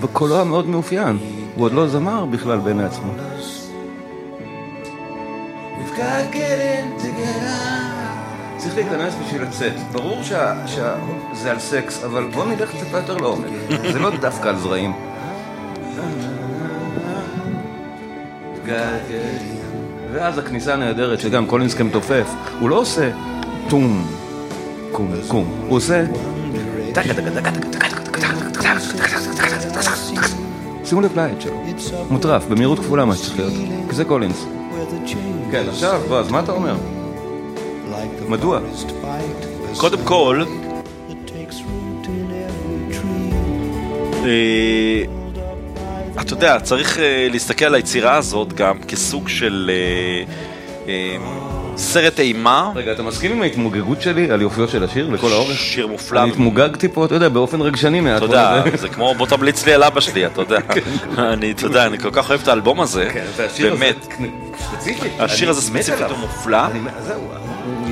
בקולו 0.02 0.42
המאוד 0.42 0.68
מאופיין. 0.68 1.18
הוא 1.56 1.66
עוד 1.66 1.74
לא 1.74 1.88
זמר 1.88 2.26
בכלל 2.26 2.60
בעיני 2.60 2.84
עצמו. 2.84 3.12
צריך 8.58 8.76
להיכנס 8.76 9.14
בשביל 9.26 9.42
לצאת. 9.42 9.74
ברור 9.92 10.24
שזה 10.24 11.52
על 11.52 11.60
סקס, 11.60 12.04
אבל 12.04 12.24
בוא 12.34 12.46
נלך 12.46 12.72
טיפה 12.72 12.98
יותר 12.98 13.18
לעומק. 13.18 13.50
זה 13.92 14.00
לא 14.00 14.10
דווקא 14.18 14.50
על 14.50 14.58
זרעים. 14.58 14.94
ואז 20.12 20.38
הכניסה 20.38 20.74
הנהדרת 20.74 21.20
שגם 21.20 21.46
קולינס 21.46 21.74
כמתופף, 21.74 22.28
הוא 22.60 22.70
לא 22.70 22.76
עושה 22.80 23.12
טום, 23.70 24.08
קום, 24.92 25.12
קום, 25.28 25.46
הוא 25.68 25.78
עושה... 25.78 26.06
שימו 30.86 31.02
לב 31.02 31.16
לעד 31.16 31.42
שלו, 31.42 31.54
מוטרף, 32.10 32.46
במהירות 32.46 32.80
כפולה 32.80 33.06
מה 33.06 33.16
שצריך 33.16 33.40
להיות, 33.40 33.54
כי 33.90 33.96
זה 33.96 34.06
קולינס. 34.06 34.46
כן, 35.52 35.64
עכשיו, 35.70 36.02
בועז, 36.08 36.32
מה 36.32 36.40
אתה 36.40 36.52
אומר? 36.52 36.76
מדוע? 38.28 38.60
קודם 39.78 39.98
כל, 40.04 40.44
אה, 44.26 45.19
אתה 46.22 46.34
יודע, 46.34 46.60
צריך 46.60 47.00
אה, 47.00 47.28
להסתכל 47.32 47.66
על 47.66 47.76
היצירה 47.76 48.16
הזאת 48.16 48.54
גם 48.54 48.80
כסוג 48.88 49.30
של 49.30 49.72
אה, 49.74 50.34
אה, 50.88 51.18
סרט 51.78 52.20
אימה. 52.20 52.72
רגע, 52.76 52.92
אתה 52.92 53.04
מסכים 53.04 53.32
עם 53.32 53.42
ההתמוגגות 53.42 54.02
שלי 54.02 54.32
על 54.32 54.42
יופיו 54.42 54.68
של 54.68 54.84
השיר 54.84 55.10
לכל 55.10 55.32
האורך? 55.32 55.58
שיר 55.60 55.88
מופלא. 55.88 56.24
אני 56.24 56.32
התמוגגתי 56.32 56.88
פה, 56.88 57.06
אתה 57.06 57.16
יודע, 57.16 57.30
באופן 57.30 57.62
רגשני 57.62 58.02
מעט. 58.02 58.18
אתה 58.18 58.26
יודע, 58.26 58.64
זה 58.76 58.90
כמו 58.90 59.16
בוא 59.16 59.28
תמליץ 59.28 59.66
לי 59.66 59.74
על 59.74 59.84
אבא 59.84 60.00
שלי, 60.00 60.26
אתה 60.26 60.42
יודע. 60.42 60.60
אני, 61.18 61.52
אתה 61.52 61.66
יודע, 61.66 61.86
אני 61.86 61.98
כל 61.98 62.12
כך 62.12 62.30
אוהב 62.30 62.42
את 62.42 62.48
האלבום 62.48 62.82
הזה, 62.82 63.10
כן, 63.14 63.26
והשיר 63.36 63.74
הזה, 63.74 63.80
באמת. 63.80 64.08
ספציפית. 64.60 65.12
השיר 65.20 65.50
הזה 65.50 65.62
ספציפית. 65.62 66.06
הוא 66.10 66.18
מופלא. 66.18 66.62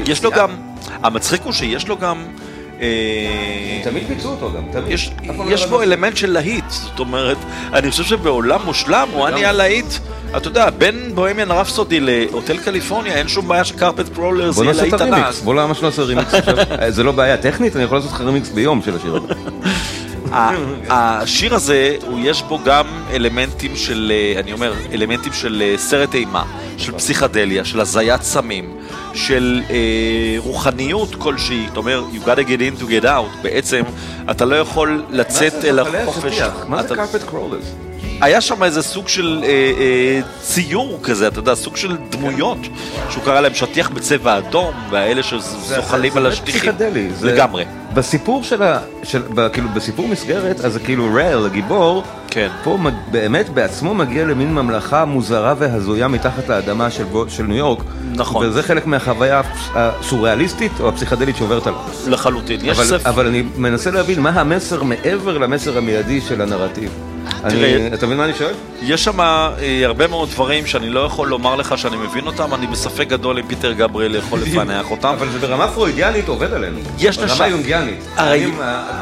יש 0.06 0.24
לו. 0.24 0.32
גם, 0.32 0.50
המצחיק 1.04 1.42
הוא 1.42 1.54
שיש 1.54 1.88
לו 1.88 1.98
גם, 1.98 2.26
תמיד 3.84 4.08
ביצעו 4.08 4.32
אותו 4.32 4.52
גם, 4.58 4.64
תמיד. 4.72 4.92
יש, 4.92 5.12
לא 5.28 5.34
בו 5.34 5.78
רמז. 5.78 5.84
אלמנט 5.84 6.18
של 6.18 6.32
להיט, 6.32 6.70
זאת 6.70 7.00
אומרת, 7.00 7.38
אני 7.74 7.92
חושב 7.92 8.04
שבעולם 8.04 8.60
מושלם 8.66 9.08
הוא 9.14 9.28
היה 9.28 9.52
להיט, 9.52 9.86
אתה 10.38 10.48
יודע, 10.48 10.70
בין 10.70 11.12
Bohemian 11.16 11.52
Rhapsody 11.52 12.00
ל 12.00 12.09
Hotel 12.09 12.58
California 12.58 13.14
אין 13.14 13.28
שום 13.28 13.48
בעיה 13.48 13.64
ש 13.64 13.75
Carpet 13.75 14.10
Crawlers 14.10 14.52
זה 14.52 14.56
בוא 14.56 14.64
יהיה 14.64 14.74
נעשה 14.74 14.88
את 14.88 14.92
להיט 14.92 15.02
הרימיקס, 15.02 15.36
ענק. 15.38 15.44
בוא 15.46 15.56
למה 15.56 15.74
שלא 15.74 15.90
נעשה 15.90 16.02
רימיקס 16.02 16.34
עכשיו? 16.34 16.56
אה, 16.82 16.92
זה 16.92 17.04
לא 17.04 17.12
בעיה 17.12 17.38
טכנית, 17.38 17.76
אני 17.76 17.84
יכול 17.84 17.98
לעשות 17.98 18.12
לך 18.12 18.22
רימיקס 18.22 18.50
ביום 18.50 18.82
של 18.86 18.96
השיר 18.96 19.16
הזה. 19.16 19.34
השיר 20.90 21.56
הזה, 21.56 21.96
הוא 22.08 22.20
יש 22.24 22.42
בו 22.44 22.60
גם 22.66 22.86
אלמנטים 23.12 23.76
של, 23.76 24.12
אה, 24.36 24.40
אני 24.40 24.54
אומר, 24.54 24.74
אלמנטים 24.94 25.34
של 25.34 25.64
אה, 25.66 25.78
סרט 25.78 26.16
אימה, 26.16 26.44
של 26.78 26.92
פסיכדליה, 26.92 27.66
של 27.66 27.80
הזיית 27.80 28.22
סמים, 28.22 28.70
של 29.14 29.62
אה, 29.70 29.76
רוחניות 30.38 31.16
כלשהי, 31.16 31.68
אתה 31.72 31.80
אומר, 31.80 32.04
you 32.14 32.28
gotta 32.28 32.48
get 32.48 32.60
in 32.80 32.84
to 32.84 33.02
get 33.02 33.04
out, 33.06 33.42
בעצם 33.44 33.82
אתה 34.32 34.46
לא 34.46 34.56
יכול 34.56 35.04
לצאת 35.10 35.66
אל 35.66 35.80
החופש. 35.80 36.42
מה 36.68 36.84
זה 36.84 36.96
קרפט 36.96 37.24
קרולרס? 37.24 37.64
היה 38.22 38.42
שם 38.42 38.64
איזה 38.64 38.82
סוג 38.82 39.08
של 39.08 39.40
אה, 39.44 39.50
אה, 39.50 40.20
ציור 40.42 41.00
כזה, 41.04 41.28
אתה 41.28 41.40
יודע, 41.40 41.56
סוג 41.56 41.78
של 41.78 41.98
דמויות, 42.10 42.58
שהוא 43.10 43.24
קרא 43.24 43.40
להם 43.42 43.54
שטיח 43.54 43.90
בצבע 43.90 44.38
אדום, 44.38 44.74
והאלה 44.92 45.24
שזוחלים 45.24 46.18
על 46.18 46.26
השטיחים. 46.26 46.62
פסיכדלי. 46.62 47.10
זה- 47.14 47.28
לגמרי. 47.34 47.66
בסיפור 48.02 48.44
של 48.44 48.64
ה... 48.64 48.80
של- 49.04 49.22
ב- 49.36 49.48
כאילו, 49.48 49.70
בסיפור 49.74 50.08
מסגרת, 50.08 50.60
אז 50.60 50.74
זה 50.74 50.80
כאילו 50.80 51.10
רל, 51.14 51.46
הגיבור, 51.46 52.04
כן. 52.28 52.48
פה 52.64 52.78
מג- 52.82 52.94
באמת 53.12 53.50
בעצמו 53.50 53.94
מגיע 53.94 54.26
למין 54.26 54.54
ממלכה 54.54 55.06
מוזרה 55.06 55.54
והזויה 55.58 56.08
מתחת 56.08 56.50
לאדמה 56.50 56.92
של 56.92 57.04
בו- 57.04 57.30
של 57.30 57.44
ניו 57.44 57.58
יורק. 57.58 57.80
נכון. 58.16 58.46
וזה 58.48 58.64
חלק 58.64 58.86
מהחוויה 58.88 59.42
הסוריאליסטית 59.76 60.72
או 60.80 60.90
הפסיכדלית 60.90 61.36
שעוברת 61.38 61.68
עליו. 61.68 61.80
לחלוטין. 62.08 62.60
יש 62.64 62.78
אבל, 62.78 62.86
ספר... 62.86 63.10
אבל 63.10 63.28
אני 63.28 63.44
מנסה 63.58 63.92
להבין 63.92 64.20
מה 64.20 64.30
המסר 64.30 64.84
מעבר 64.84 65.38
למסר 65.38 65.78
המיידי 65.78 66.22
של 66.22 66.42
הנרטיב. 66.42 66.92
תראה- 67.50 67.88
אתה 67.94 68.06
מבין 68.06 68.18
מה 68.18 68.26
אני 68.26 68.34
שואל? 68.34 68.54
יש 68.82 69.04
שם 69.04 69.22
אה, 69.22 69.54
הרבה 69.86 70.08
מאוד 70.08 70.30
דברים 70.30 70.66
שאני 70.66 70.90
לא 70.90 71.00
יכול 71.00 71.28
לומר 71.28 71.56
לך 71.56 71.78
שאני 71.78 71.98
מבין 71.98 72.28
אותם, 72.28 72.54
אני 72.54 72.68
בספק 72.68 73.08
גדול 73.08 73.40
אם 73.40 73.48
פיטר 73.48 73.72
גבריאל 73.74 74.16
יכול 74.16 74.40
לפענח 74.46 74.92
אותם. 74.92 75.08
אבל 75.08 75.28
זה 75.30 75.40
ברמה 75.40 75.68
פרוידיאנית 75.68 76.28
עובד 76.28 76.54
עלינו. 76.54 76.80
יש 77.00 77.18
ברמה 77.18 77.34
לשם- 77.34 77.44
יונגיאנית. 77.88 78.10
הרי, 78.16 78.46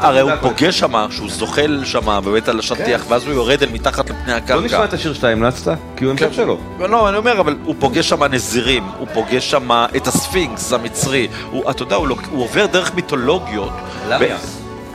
הרי 0.00 0.20
הוא 0.20 0.30
פוגש 0.40 0.78
שם, 0.78 1.06
שהוא 1.10 1.30
זוחל 1.30 1.80
שם 1.84 2.20
באמת 2.24 2.48
על 2.48 2.58
השטיח, 2.58 3.04
ואז 3.08 3.26
הוא 3.26 3.34
יורד 3.34 3.62
אל 3.62 3.68
מתחת 3.72 4.10
לפני 4.10 4.32
בוא 4.46 4.60
נשמע 4.60 4.64
הקרקע. 4.64 4.84
את 4.84 4.92
השיר 4.92 5.14
שאתה 5.14 5.28
המלצת, 5.28 5.76
כי 5.96 6.04
הוא 6.04 6.10
המשך 6.10 6.32
שלו. 6.32 6.58
לא, 6.78 7.08
אני 7.08 7.16
אומר, 7.16 7.40
אבל 7.40 7.56
הוא 7.64 7.74
פוגש 7.78 8.08
שם 8.08 8.24
נזירים, 8.24 8.84
הוא 8.98 9.08
פוגש 9.14 9.50
שם 9.50 9.70
את 9.96 10.06
הספינקס 10.06 10.72
המצרי, 10.72 11.28
הוא, 11.50 11.70
אתה 11.70 11.82
יודע, 11.82 11.96
הוא, 11.96 12.08
עובר 12.32 12.66
דרך 12.66 12.94
מיתולוגיות. 12.94 13.72
למיה. 14.08 14.36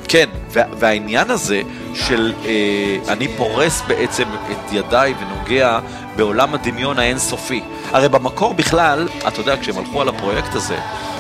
כן, 0.08 0.30
וה, 0.52 0.64
והעניין 0.80 1.32
הזה 1.32 1.62
של 1.94 2.34
אה, 2.46 3.14
אני 3.14 3.28
פורס 3.38 3.82
בעצם 3.88 4.24
את 4.52 4.74
ידיי 4.74 5.14
ונוגע 5.20 5.80
בעולם 6.16 6.54
הדמיון 6.54 7.00
האינסופי. 7.00 7.64
הרי 7.92 8.10
במקור 8.10 8.54
בכלל, 8.54 9.08
אתה 9.28 9.42
יודע, 9.42 9.56
כשהם 9.62 9.78
הלכו 9.78 10.02
על 10.02 10.10
הפרויקט 10.10 10.56
הזה, 10.56 10.78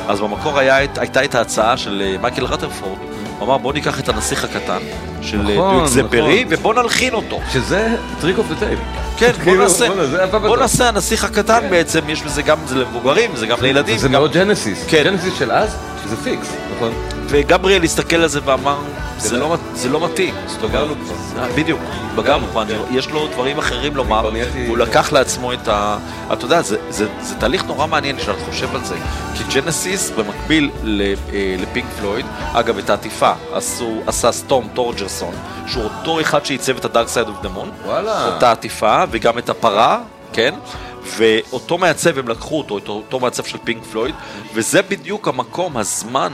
אז 0.07 0.19
במקור 0.21 0.59
היה, 0.59 0.75
הייתה 0.75 1.23
את 1.23 1.35
ההצעה 1.35 1.77
של 1.77 2.01
אה, 2.05 2.17
מייקל 2.21 2.45
רטרפורד, 2.45 2.99
הוא 3.39 3.47
אמר 3.47 3.57
בוא 3.57 3.73
ניקח 3.73 3.99
את 3.99 4.09
הנסיך 4.09 4.43
הקטן 4.43 4.79
של 5.21 5.37
נכון, 5.37 5.55
נכון, 5.55 5.77
דה 5.77 5.92
אקזופרי 5.92 6.43
נכון. 6.45 6.57
ובוא 6.59 6.73
נלחין 6.73 7.13
אותו. 7.13 7.39
שזה 7.53 7.95
Trick 8.21 8.37
of 8.37 8.47
the 8.49 8.55
Tail. 8.55 8.79
כן, 9.17 9.31
בוא 9.37 9.43
כאילו, 9.43 9.63
נעשה, 9.63 10.05
זה 10.07 10.23
הבא 10.23 10.37
בוא. 10.37 10.57
נעשה 10.57 10.87
הנסיך 10.87 11.23
הקטן 11.23 11.59
בעצם, 11.69 11.99
יש 12.09 12.23
בזה 12.23 12.41
גם, 12.41 12.57
זה 12.65 12.75
למבוגרים, 12.75 13.35
זה 13.35 13.47
גם 13.47 13.57
לילדים, 13.61 13.97
זה 13.97 14.09
מאוד 14.09 14.33
ג'נסיס. 14.33 14.85
כן. 14.87 15.03
ג'נסיס 15.03 15.33
של 15.39 15.51
אז, 15.51 15.77
זה 16.09 16.17
פיקס, 16.23 16.55
נכון? 16.75 16.91
וגבריאל 17.27 17.83
הסתכל 17.83 18.15
על 18.15 18.27
זה 18.27 18.39
ואמר, 18.45 18.77
זה 19.17 19.37
לא, 19.37 19.57
זה 19.73 19.89
לא 19.89 20.05
מתאים. 20.05 20.35
בגרנו 20.61 20.95
כבר. 20.95 21.43
אה, 21.43 21.47
בדיוק, 21.55 21.79
בגרנו 22.15 22.47
כבר, 22.47 22.63
יש 22.91 23.09
לו 23.09 23.27
דברים 23.27 23.57
אחרים 23.57 23.95
לומר, 23.95 24.29
הוא 24.67 24.77
לקח 24.77 25.11
לעצמו 25.11 25.53
את 25.53 25.67
ה... 25.67 25.97
אתה 26.33 26.45
יודע, 26.45 26.61
זה, 26.61 27.07
תהליך 27.39 27.65
נורא 27.65 27.87
מעניין 27.87 28.17
כשאתה 28.17 28.39
חושב 28.49 28.75
על 28.75 28.85
זה, 28.85 28.95
כי 29.35 29.43
ג'נסיס 29.53 30.11
במקביל 30.11 30.69
אה, 30.83 31.13
לפינק 31.61 31.85
פלויד, 31.99 32.25
אגב 32.53 32.77
את 32.77 32.89
העטיפה 32.89 33.31
עשה 34.07 34.31
סטורם 34.31 34.67
טורג'רסון, 35.19 35.35
שהוא 35.67 35.83
אותו 35.83 36.21
אחד 36.21 36.45
שעיצב 36.45 36.77
את 36.77 36.85
ה 36.85 36.90
Dark 36.90 37.07
Side 37.07 37.27
of 37.27 37.41
the 37.41 37.53
Moon, 37.53 37.71
וואלה. 37.85 38.33
אותה 38.33 38.51
עטיפה 38.51 39.03
וגם 39.11 39.37
את 39.37 39.49
הפרה, 39.49 40.01
כן? 40.33 40.55
ואותו 41.03 41.77
מעצב 41.77 42.19
הם 42.19 42.27
לקחו 42.27 42.57
אותו, 42.57 42.77
את 42.77 42.87
אותו 42.87 43.19
מעצב 43.19 43.43
של 43.43 43.57
פינק 43.63 43.83
פלויד, 43.83 44.15
וזה 44.53 44.81
בדיוק 44.81 45.27
המקום, 45.27 45.77
הזמן, 45.77 46.31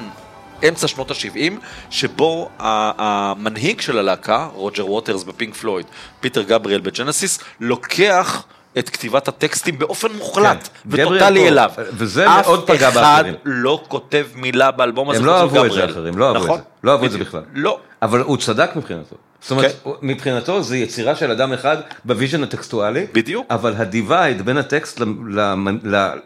אמצע 0.68 0.88
שנות 0.88 1.12
ה-70, 1.12 1.54
שבו 1.90 2.50
המנהיג 2.60 3.82
של 3.82 3.98
הלהקה, 4.00 4.48
רוג'ר 4.54 4.92
ווטרס 4.92 5.24
בפינק 5.24 5.56
פלויד, 5.56 5.86
פיטר 6.20 6.42
גבריאל 6.42 6.82
בג'נסיס, 6.82 7.40
לוקח 7.60 8.44
את 8.80 8.90
כתיבת 8.90 9.28
הטקסטים 9.28 9.80
באופן 9.80 10.08
מוחלט 10.12 10.63
כן. 10.63 10.90
וטוטאלי 11.04 11.48
אליו. 11.48 11.72
וזה 11.78 12.28
מאוד 12.28 12.68
פגע 12.68 12.88
אף 12.88 12.94
אחד 12.94 13.02
באחרים. 13.02 13.34
לא 13.46 13.84
כותב 13.88 14.26
מילה 14.36 14.72
באלבום 14.72 15.10
הזה 15.10 15.20
הם 15.20 15.26
לא 15.26 15.40
אהבו 15.40 15.66
את 15.66 15.72
זה. 15.72 15.86
אחרים, 15.86 16.18
לא 16.18 16.28
אהבו 16.28 16.38
את 16.40 16.44
נכון? 16.44 16.58
זה. 16.58 16.63
לא 16.84 16.92
אהבו 16.92 17.06
את 17.06 17.12
זה. 17.12 17.18
בכלל. 17.18 17.42
לא. 17.54 17.80
אבל 18.02 18.22
הוא 18.22 18.38
צדק 18.38 18.70
מבחינתו. 18.76 19.16
זאת 19.42 19.52
אומרת, 19.52 19.76
כן. 19.84 19.90
מבחינתו 20.02 20.63
זה 20.63 20.78
יצירה 20.78 21.16
של 21.16 21.32
אדם 21.32 21.54
אחד 21.54 21.78
ב 22.06 22.11
vision 22.11 22.43
הטקסטואלי. 22.44 23.08
בדיוק. 23.13 23.46
אבל 23.50 23.74
ה 23.78 23.87
divide 23.87 24.45
בין 24.46 24.58
הטקסט 24.58 25.02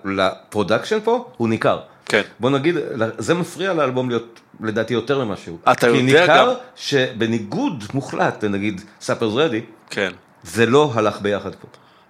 ל 0.05 0.14
production 0.14 0.97
פה 1.03 1.25
הוא 1.37 1.49
ניכר. 1.49 1.79
כן. 2.05 2.21
בוא 2.39 2.49
נגיד, 2.49 2.75
זה 3.17 3.33
מפריע 3.33 3.73
לאלבום 3.73 4.09
להיות 4.09 4.39
לדעתי 4.61 4.93
יותר 4.93 5.25
ממה 5.25 5.35
שהוא. 5.37 5.57
אתה 5.71 5.87
יודע 5.87 5.99
כי 5.99 6.03
ניכר 6.05 6.25
גם- 6.47 6.53
שבניגוד 6.75 7.83
מוחלט 7.93 8.43
לנגיד 8.43 8.81
Supper's 9.01 9.33
Ready, 9.35 9.61
כן. 9.89 10.11
זה 10.43 10.65
לא 10.65 10.91
הלך 10.95 11.21
ביחד 11.21 11.55
פה. 11.55 11.67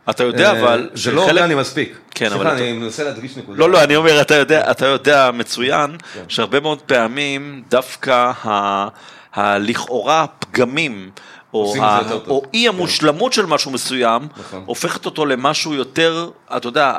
אתה 0.10 0.24
יודע 0.24 0.54
אה, 0.54 0.60
אבל... 0.60 0.90
זה 0.94 1.12
לא 1.12 1.24
אורגני 1.24 1.56
מספיק. 1.56 1.98
כן, 2.12 2.26
אבל 2.26 2.36
סליחה, 2.50 2.58
אני 2.58 2.74
מנסה 2.74 3.04
להדגיש 3.04 3.38
נקודה. 3.38 3.60
לא, 3.60 3.70
לא, 3.70 3.84
אני 3.84 3.96
אומר, 3.96 4.22
אתה 4.22 4.36
יודע, 4.36 4.72
אתה 4.72 4.86
יודע 4.86 5.32
מצוין, 5.34 5.98
שהרבה 6.28 6.60
מאוד 6.60 6.82
פעמים 6.82 7.64
דווקא 7.70 8.32
ה- 8.46 8.88
הלכאורה 9.34 10.26
פגמים, 10.40 11.10
או 11.54 11.74
ה-. 11.82 12.00
או 12.28 12.44
אי 12.54 12.68
המושלמות 12.68 13.34
של 13.34 13.46
משהו 13.46 13.72
מסוים, 13.72 14.28
נכון. 14.38 14.64
הופכת 14.66 15.06
אותו 15.06 15.26
למשהו 15.26 15.74
יותר, 15.74 16.30
אתה 16.58 16.68
יודע, 16.68 16.94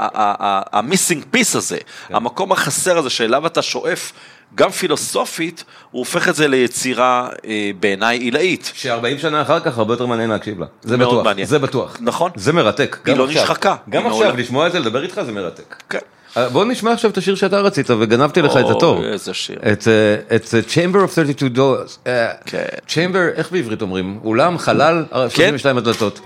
המיסינג 0.73 1.25
פיס 1.31 1.57
הזה, 1.57 1.79
כן. 2.09 2.15
המקום 2.15 2.53
החסר 2.53 2.99
הזה 2.99 3.11
שאליו 3.11 3.47
אתה 3.47 3.63
שואף, 3.63 4.13
גם 4.55 4.71
פילוסופית, 4.71 5.65
הוא 5.91 5.99
הופך 5.99 6.29
את 6.29 6.35
זה 6.35 6.49
ליצירה 6.49 7.29
אה, 7.47 7.71
בעיניי 7.81 8.19
עילאית. 8.19 8.73
ש-40 8.75 9.19
שנה 9.19 9.43
אחר 9.43 9.61
כך 9.61 9.79
הרבה 9.79 9.95
יותר 9.95 10.07
מעניין 10.07 10.31
להקשיב 10.31 10.61
לה. 10.61 10.67
זה 10.83 10.97
בטוח, 10.97 11.25
מעניין. 11.25 11.47
זה 11.47 11.59
בטוח. 11.59 11.97
נכון. 12.01 12.31
זה 12.35 12.53
מרתק. 12.53 12.99
היא 13.07 13.17
לא 13.17 13.29
נשחקה. 13.29 13.77
גם 13.89 14.07
עכשיו, 14.07 14.21
מעולה. 14.21 14.43
לשמוע 14.43 14.67
את 14.67 14.73
זה, 14.73 14.79
לדבר 14.79 15.03
איתך 15.03 15.21
זה 15.27 15.33
מרתק. 15.33 15.77
כן. 15.91 15.99
אה, 16.37 16.49
בוא 16.49 16.65
נשמע 16.65 16.93
עכשיו 16.93 17.11
את 17.11 17.19
השיר 17.19 17.35
שאתה 17.35 17.61
רצית 17.61 17.91
וגנבתי 17.91 18.43
לך 18.43 18.57
את 18.57 18.71
התור. 18.71 19.05
איזה 19.05 19.35
שיר. 19.35 19.59
את, 19.73 19.89
אה, 19.89 20.37
את 20.37 20.55
אה, 20.55 20.61
Chamber 20.61 21.09
of 21.09 21.15
32 21.15 21.57
Doors. 21.57 22.09
כן. 22.47 22.65
Chamber, 22.89 23.37
איך 23.37 23.53
בעברית 23.53 23.83
אומרים? 23.83 24.21
אולם, 24.25 24.59
חלל, 24.59 25.05
32 25.29 25.77
כן? 25.77 25.79
הדלתות. 25.79 26.21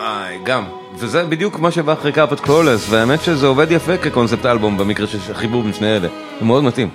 איי, 0.00 0.38
גם. 0.44 0.79
וזה 0.94 1.24
בדיוק 1.24 1.58
מה 1.58 1.70
שבא 1.70 1.92
אחרי 1.92 2.12
Carpet 2.12 2.40
Crawlers, 2.40 2.86
והאמת 2.88 3.22
שזה 3.22 3.46
עובד 3.46 3.70
יפה 3.70 3.96
כ 3.96 4.07
concept 4.07 4.46
album 4.46 4.78
במקרה 4.78 5.06
של 5.06 5.34
חיבור 5.34 5.62
בין 5.62 5.72
שני 5.72 5.96
אלה, 5.96 6.08
הוא 6.38 6.46
מאוד 6.46 6.64
מתאים. 6.64 6.88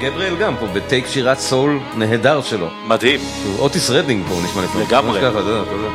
גבריאל 0.00 0.36
גם 0.36 0.56
פה 0.60 0.66
ב 0.66 0.74
take 0.74 1.06
שירת 1.06 1.38
סול 1.38 1.80
נהדר 1.96 2.42
שלו. 2.42 2.68
מדהים. 2.86 3.20
הוא 3.44 3.58
אוטיס 3.58 3.90
רדינג 3.90 4.26
פה 4.28 4.34
נשמע 4.44 4.62
לפני. 4.64 4.82
לגמרי. 4.82 5.20
ככה, 5.20 5.30
אתה 5.30 5.38
יודע, 5.38 5.62
אתה 5.62 5.72
יודע. 5.72 5.88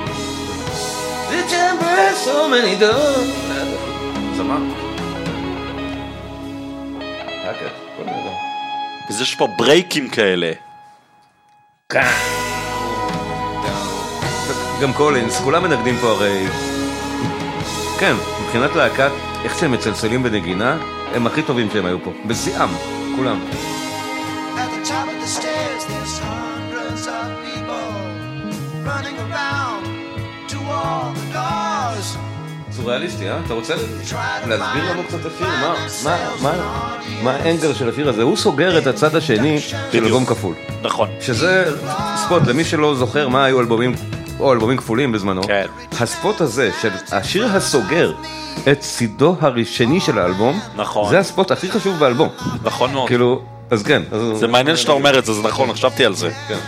אז 9.10 9.22
יש 9.22 9.36
פה 9.36 9.48
ברייקים 9.58 10.10
כאלה. 10.10 10.52
כאן. 11.90 12.53
גם 14.84 14.94
קולינס, 14.94 15.40
כולם 15.40 15.64
מנגדים 15.64 15.96
פה 15.98 16.08
הרי. 16.08 16.48
כן, 18.00 18.16
מבחינת 18.44 18.76
להקת, 18.76 19.12
איך 19.44 19.60
שהם 19.60 19.72
מצלצלים 19.72 20.24
בנגינה, 20.24 20.78
הם 21.14 21.28
הכי 21.28 21.44
טובים 21.44 21.70
שהם 21.74 21.86
היו 21.86 22.04
פה. 22.04 22.12
בשיאם, 22.28 22.70
כולם. 23.16 23.40
סוריאליסטי, 32.72 33.30
אה? 33.30 33.40
אתה 33.46 33.54
רוצה 33.54 33.76
להסביר 34.48 34.92
לנו 34.92 35.04
קצת 35.04 35.26
השיר? 35.26 35.48
מה 35.48 35.76
מה, 36.04 36.18
מה, 36.42 36.98
מה 37.24 37.32
האנגר 37.32 37.74
של 37.74 37.90
השיר 37.90 38.10
הזה? 38.10 38.24
הוא 38.24 38.38
סוגר 38.38 38.78
את 38.78 38.88
הצד 38.88 39.16
השני 39.16 39.60
של 39.60 40.06
אלבום 40.06 40.26
כפול. 40.26 40.56
נכון. 40.82 41.10
שזה 41.22 41.66
ספוט, 42.16 42.48
למי 42.48 42.64
שלא 42.64 42.96
זוכר 42.96 43.30
מה 43.30 43.46
היו 43.46 43.60
אלבומים 43.60 43.96
או 44.44 44.54
אלבומים 44.54 44.78
כפולים 44.78 45.12
בזמנו, 45.12 45.44
כן. 45.44 45.66
הספוט 46.00 46.42
הזה 46.42 46.72
של 46.82 46.90
השיר 47.12 47.46
הסוגר 47.46 48.14
את 48.72 48.80
צידו 48.80 49.36
הראשני 49.42 50.00
של 50.00 50.20
האלבום, 50.20 50.60
נכון. 50.76 51.10
זה 51.10 51.20
הספוט 51.20 51.52
הכי 51.52 51.72
חשוב 51.72 52.00
באלבום. 52.00 52.30
נכון 52.64 52.94
מאוד. 52.94 53.08
כאילו, 53.08 53.42
אז 53.72 53.84
כן. 53.84 54.02
אז... 54.12 54.22
זה 54.40 54.48
מעניין 54.48 54.78
שאתה 54.78 54.92
אומר 54.92 55.20
את 55.20 55.26
זה, 55.26 55.34
זה 55.34 55.44
נכון, 55.44 55.74
חשבתי 55.74 56.06
על 56.06 56.16
זה. 56.16 56.32
כן. 56.48 56.60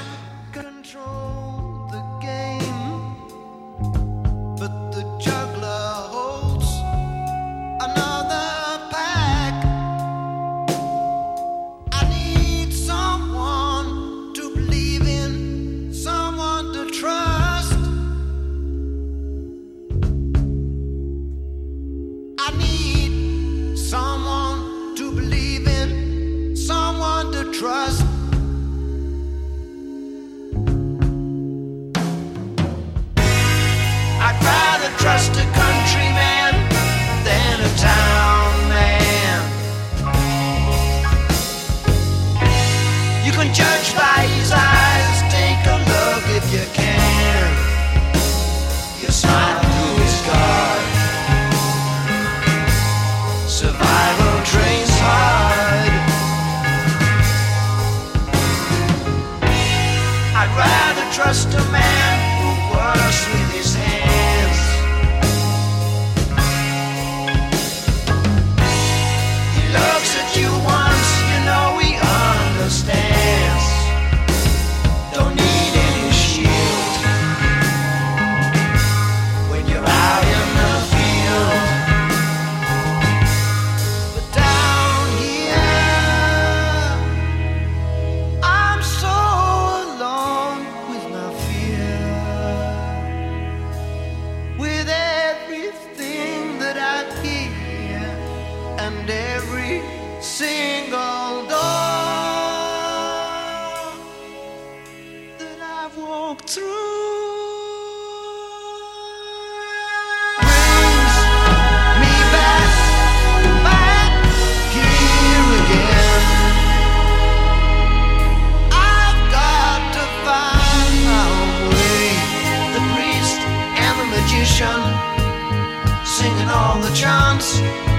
all 126.55 126.79
the 126.79 126.93
chance. 126.95 127.94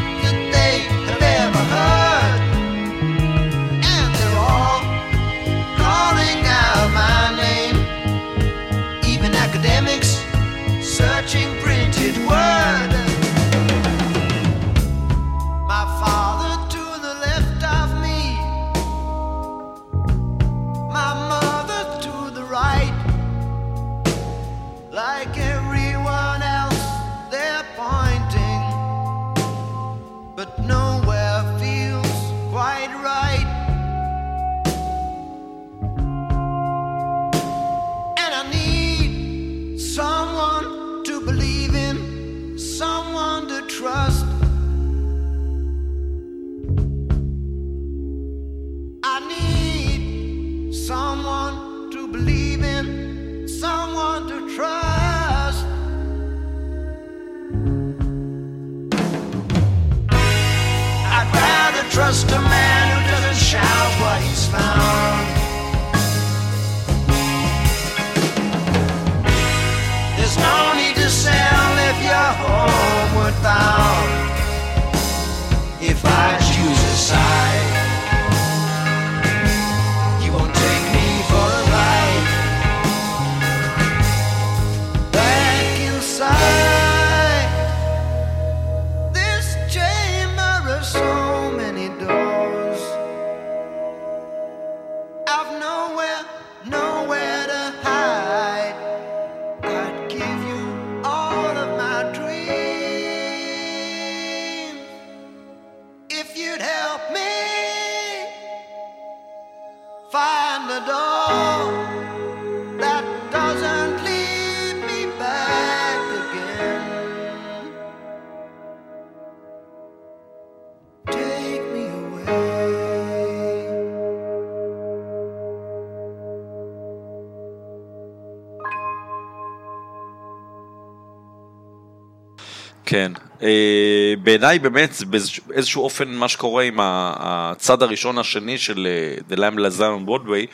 אה, 133.43 134.15
בעיניי 134.23 134.59
באמת, 134.59 135.03
באיזשהו 135.47 135.83
אופן 135.83 136.09
מה 136.09 136.29
שקורה 136.29 136.63
עם 136.63 136.79
הצד 136.81 137.83
הראשון 137.83 138.19
השני 138.19 138.59
של 138.59 138.87
אה, 138.87 139.35
The 139.37 139.39
Lamb 139.39 139.59
Lazar 139.59 140.05
on 140.05 140.09
Broadway, 140.09 140.47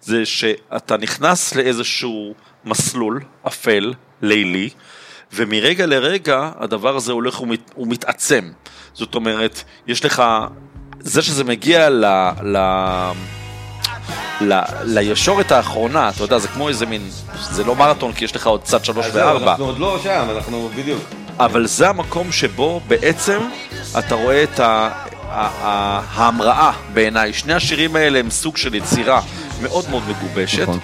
זה 0.00 0.26
שאתה 0.26 0.96
נכנס 0.96 1.54
לאיזשהו 1.54 2.34
מסלול 2.64 3.20
אפל, 3.46 3.92
לילי, 4.22 4.70
ומרגע 5.32 5.86
לרגע 5.86 6.50
הדבר 6.58 6.96
הזה 6.96 7.12
הולך 7.12 7.40
ומת, 7.40 7.70
ומתעצם. 7.76 8.50
זאת 8.94 9.14
אומרת, 9.14 9.62
יש 9.86 10.04
לך, 10.04 10.22
זה 11.00 11.22
שזה 11.22 11.44
מגיע 11.44 11.90
ל... 11.90 12.04
ל 12.42 12.56
ל, 14.40 14.60
לישורת 14.84 15.52
האחרונה, 15.52 16.08
אתה 16.08 16.24
יודע, 16.24 16.38
זה 16.38 16.48
כמו 16.48 16.68
איזה 16.68 16.86
מין, 16.86 17.08
זה 17.40 17.64
לא 17.64 17.76
מרתון 17.76 18.12
כי 18.12 18.24
יש 18.24 18.36
לך 18.36 18.46
עוד 18.46 18.62
צד 18.62 18.84
שלוש 18.84 19.06
וארבע, 19.12 19.50
אנחנו 19.50 19.64
עוד 19.64 19.78
לא 19.78 19.98
שם, 20.02 20.26
אנחנו 20.36 20.70
בדיוק. 20.76 21.00
אבל 21.44 21.66
זה 21.66 21.88
המקום 21.88 22.32
שבו 22.32 22.80
בעצם 22.88 23.38
אתה 23.98 24.14
רואה 24.14 24.42
את 24.42 24.60
ה... 24.60 24.90
ההמראה 25.32 26.72
בעיניי. 26.94 27.32
שני 27.32 27.54
השירים 27.54 27.96
האלה 27.96 28.18
הם 28.18 28.30
סוג 28.30 28.56
של 28.56 28.74
יצירה 28.74 29.20
מאוד 29.62 29.84
מאוד 29.90 30.02
מגובשת. 30.08 30.62
נכון. 30.62 30.78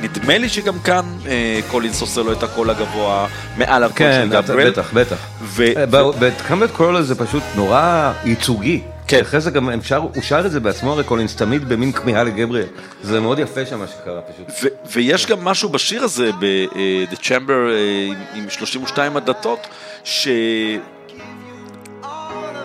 נדמה 0.00 0.38
לי 0.38 0.48
שגם 0.48 0.78
כאן 0.78 1.04
אה, 1.26 1.60
קולינס 1.70 2.00
עושה 2.00 2.20
לו 2.20 2.32
את 2.32 2.42
הקול 2.42 2.70
הגבוה 2.70 3.26
מעל 3.56 3.84
הקול 3.84 3.96
כן, 3.96 4.20
של 4.22 4.30
גבריאל. 4.30 4.70
בטח, 4.70 4.90
בטח. 4.92 5.16
ו- 5.42 5.76
אה, 5.76 5.86
ב 6.18 6.25
Carpet 6.25 6.70
Crawlers 6.76 7.02
זה 7.02 7.14
פשוט 7.14 7.42
נורא 7.56 8.12
ייצוגי. 8.24 8.82
כן. 9.08 9.20
אחרי 9.20 9.40
זה 9.40 9.50
גם 9.50 9.70
אפשר, 9.70 9.96
הוא 9.96 10.22
שר 10.22 10.46
את 10.46 10.50
זה 10.50 10.60
בעצמו 10.60 10.92
הרי 10.92 11.04
קולינס 11.04 11.36
תמיד 11.36 11.68
במין 11.68 11.92
כמיהה 11.92 12.24
לגבריאל. 12.24 12.66
זה 13.02 13.20
מאוד 13.20 13.38
יפה 13.38 13.66
שם 13.66 13.78
מה 13.78 13.86
שקרה 13.86 14.20
פשוט. 14.20 14.70
ויש 14.92 15.26
גם 15.26 15.44
משהו 15.44 15.68
בשיר 15.68 16.04
הזה, 16.04 16.30
ב-The 16.32 17.16
Chamber 17.16 17.50
אה, 17.50 18.06
עם- 18.06 18.42
עם 18.42 18.50
32 18.50 19.16
הדתות, 19.16 19.66
ש... 20.04 20.28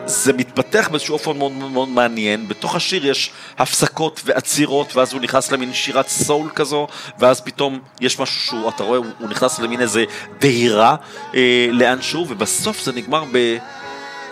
זה 0.06 0.34
מתפתח 0.34 0.88
באיזשהו 0.92 1.14
אופן 1.14 1.38
מאוד 1.38 1.52
מאוד 1.52 1.90
מעניין, 1.90 2.48
בתוך 2.48 2.76
השיר 2.76 3.06
יש 3.08 3.32
הפסקות 3.58 4.22
ועצירות, 4.26 4.96
ואז 4.96 5.14
הוא 5.14 5.22
נכנס 5.22 5.52
למין 5.52 5.74
שירת 5.74 6.08
סול 6.08 6.50
כזו, 6.56 6.88
ואז 7.20 7.42
פתאום 7.42 7.80
יש 8.02 8.20
משהו 8.20 8.42
שהוא, 8.42 8.70
אתה 8.70 8.84
רואה, 8.84 8.98
הוא, 8.98 9.30
נכנס 9.30 9.60
למין 9.60 9.82
איזה 9.82 10.04
דהירה 10.40 10.96
אה, 11.36 11.68
לאנשהו, 11.72 12.26
ובסוף 12.30 12.82
זה 12.84 12.92
נגמר 12.92 13.24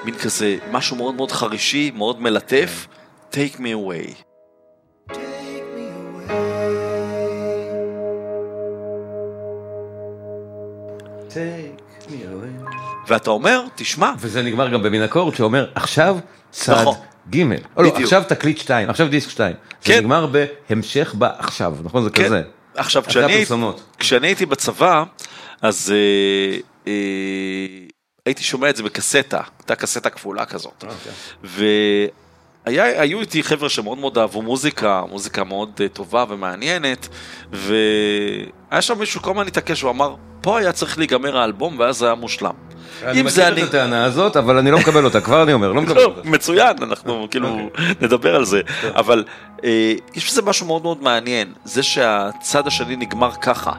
במין 0.02 0.16
כזה 0.16 0.58
משהו 0.72 0.95
מאוד 0.95 1.16
מאוד 1.16 1.32
חרישי, 1.32 1.91
מאוד 1.95 2.22
מלטף, 2.22 2.88
take 3.32 3.56
me 3.56 3.74
away. 3.74 4.14
Take 11.30 12.08
me 12.08 12.12
away. 12.12 12.72
ואתה 13.08 13.30
אומר, 13.30 13.64
תשמע, 13.76 14.14
וזה 14.20 14.41
נגמר 14.41 14.70
גם 14.70 14.84
במין 14.84 15.04
אקורד 15.04 15.36
שאומר 15.36 15.68
עכשיו 15.76 16.18
צד 16.52 16.74
נכון. 16.82 16.95
ג' 17.30 17.41
או 17.76 17.84
לא, 17.84 17.89
בדיוק. 17.89 18.04
עכשיו 18.04 18.24
תקליט 18.28 18.58
2, 18.58 18.89
עכשיו 18.89 19.08
דיסק 19.08 19.30
2. 19.30 19.54
זה 19.54 19.93
כן. 19.93 20.00
נגמר 20.00 20.28
בהמשך 20.70 21.16
בעכשיו, 21.18 21.76
נכון? 21.84 22.04
זה 22.04 22.10
כן. 22.10 22.26
כזה. 22.26 22.41
עכשיו, 22.76 23.04
כשאני. 23.08 23.45
כשאני 24.00 24.28
הייתי 24.28 24.45
בצבא, 24.45 25.04
אז 25.62 25.93
אה, 25.95 26.58
אה, 26.88 27.88
הייתי 28.28 28.43
שומע 28.43 28.69
את 28.69 28.75
זה 28.75 28.84
בקסטה, 28.84 29.41
הייתה 29.59 29.75
קסטה 29.75 30.09
כפולה 30.09 30.45
כזאת. 30.45 30.84
והיו 31.43 33.21
איתי 33.21 33.43
חבר'ה 33.43 33.69
שמאוד 33.69 33.97
מאוד 33.97 34.17
אהבו 34.17 34.41
מוזיקה, 34.41 35.03
מוזיקה 35.09 35.43
מאוד 35.43 35.71
אה, 35.82 35.88
טובה 35.88 36.25
ומעניינת, 36.30 37.07
והיה 37.51 38.82
שם 38.82 38.99
מישהו 38.99 39.21
כל 39.21 39.32
הזמן 39.32 39.47
התעקש, 39.47 39.82
הוא 39.82 39.91
אמר, 39.91 40.15
פה 40.41 40.59
היה 40.59 40.71
צריך 40.71 40.97
להיגמר 40.97 41.38
האלבום 41.38 41.80
ואז 41.80 41.97
זה 41.97 42.05
היה 42.05 42.15
מושלם. 42.15 42.53
אני 43.03 43.21
מכיר 43.21 43.47
אני... 43.47 43.63
את 43.63 43.67
הטענה 43.67 44.05
הזאת, 44.05 44.38
אבל 44.38 44.57
אני 44.57 44.71
לא 44.71 44.80
מקבל 44.80 45.05
אותה, 45.05 45.21
כבר 45.21 45.43
אני 45.43 45.53
אומר, 45.53 45.71
לא 45.71 45.82
מקבל 45.82 45.95
לא, 45.95 46.03
אותה. 46.03 46.30
מצוין, 46.30 46.78
אנחנו 46.82 47.28
כאילו 47.32 47.69
נדבר 48.01 48.36
על 48.36 48.45
זה, 48.45 48.61
אבל 48.95 49.23
אה, 49.63 49.93
יש 50.15 50.32
בזה 50.32 50.41
משהו 50.41 50.67
מאוד 50.67 50.82
מאוד 50.84 51.03
מעניין, 51.03 51.53
זה 51.63 51.84
שהצד 51.84 52.67
השני 52.67 52.95
נגמר 52.95 53.32
ככה, 53.41 53.71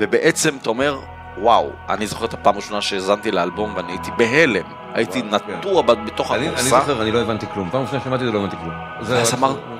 ובעצם 0.00 0.56
אתה 0.62 0.68
אומר, 0.68 0.98
וואו, 1.38 1.70
אני 1.88 2.06
זוכר 2.06 2.24
את 2.24 2.34
הפעם 2.34 2.54
הראשונה 2.54 2.80
שהאזנתי 2.80 3.30
לאלבום 3.30 3.72
ואני 3.76 3.92
הייתי 3.92 4.10
בהלם, 4.16 4.62
הייתי 4.94 5.22
כן. 5.22 5.28
נטוע 5.34 5.82
ב- 5.82 5.92
בתוך 6.06 6.32
אני 6.32 6.48
אני 6.48 6.62
זוכר, 6.62 7.02
אני 7.02 7.10
לא 7.12 7.20
הבנתי 7.20 7.46
כלום. 7.54 7.70
פעם 7.70 7.82
ראשונה 7.82 8.00
שמעתי 8.04 8.22
את 8.24 8.28
זה 8.28 8.32
לא 8.32 8.38
הבנתי 8.38 8.56
כלום. 8.56 8.74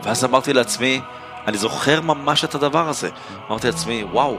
ואז 0.03 0.25
אמרתי 0.25 0.53
לעצמי, 0.53 1.01
אני 1.47 1.59
זוכר 1.59 2.01
ממש 2.01 2.45
את 2.45 2.55
הדבר 2.55 2.89
הזה, 2.89 3.09
אמרתי 3.51 3.67
לעצמי, 3.67 4.05
וואו, 4.13 4.37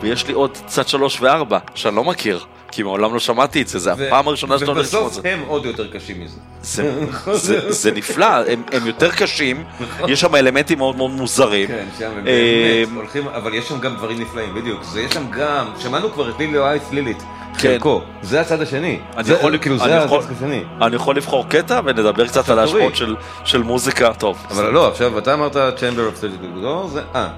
ויש 0.00 0.26
לי 0.26 0.32
עוד 0.32 0.58
צד 0.66 0.88
שלוש 0.88 1.20
וארבע, 1.20 1.58
שאני 1.74 1.96
לא 1.96 2.04
מכיר, 2.04 2.44
כי 2.72 2.82
מעולם 2.82 3.14
לא 3.14 3.20
שמעתי 3.20 3.62
את 3.62 3.68
זה, 3.68 3.78
זה 3.78 3.92
הפעם 3.92 4.28
הראשונה 4.28 4.58
שאתה 4.58 4.70
הולך 4.70 4.86
לשמוע 4.86 5.00
את 5.02 5.06
ובסוף 5.06 5.22
זה. 5.22 5.28
הם 5.32 5.40
עוד 5.46 5.66
יותר 5.66 5.86
קשים 5.92 6.20
מזה. 6.24 6.36
זה, 6.62 6.92
זה, 7.32 7.72
זה 7.72 7.90
נפלא, 7.92 8.26
הם, 8.26 8.62
הם 8.72 8.86
יותר 8.86 9.10
קשים, 9.10 9.64
יש 10.08 10.20
שם 10.20 10.34
אלמנטים 10.34 10.78
מאוד 10.78 10.96
מאוד 10.96 11.10
מוזרים. 11.10 11.68
כן, 11.68 11.86
שם 11.98 12.10
הם 12.16 12.26
אה, 12.26 12.82
באמת 12.86 12.96
הולכים, 12.96 13.28
אבל 13.28 13.54
יש 13.54 13.68
שם 13.68 13.80
גם 13.80 13.96
דברים 13.96 14.20
נפלאים, 14.20 14.54
בדיוק. 14.54 14.82
זה 14.84 15.00
יש 15.00 15.12
שם 15.14 15.30
גם, 15.30 15.66
שמענו 15.78 16.12
כבר 16.12 16.30
את 16.30 16.34
לילי 16.38 16.58
אייס 16.58 16.82
לילית, 16.92 17.22
כן. 17.58 17.68
חלקו. 17.72 18.00
זה 18.22 18.40
הצד 18.40 18.60
השני. 18.60 18.98
אני 19.16 19.24
זה- 19.24 19.32
יכול- 19.34 19.58
כאילו 19.58 19.78
זה 19.78 20.02
הצד 20.04 20.16
השני. 20.36 20.62
אני 20.82 20.96
יכול 20.96 21.16
לבחור 21.16 21.48
קטע 21.48 21.80
ונדבר 21.84 22.26
קצת 22.26 22.48
על. 22.48 22.58
ההשפעות 22.58 22.96
של, 23.44 23.62
מוזיקה, 23.62 24.12
טוב. 24.14 24.38
אבל 24.50 24.70
לא, 24.70 24.88
עכשיו 24.88 25.18
אתה 25.18 25.34
אמרת 25.34 25.56
Chamber 25.56 26.22
of 26.22 26.26
לא, 26.54 26.88
זה, 26.92 27.02
אה. 27.14 27.28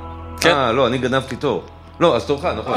כן. 0.41 0.51
אה, 0.55 0.73
לא, 0.73 0.87
אני 0.87 0.99
גנבתי 0.99 1.37
תור. 1.37 1.63
לא, 2.01 2.17
אז 2.17 2.25
תורך, 2.25 2.45
נכון. 2.45 2.75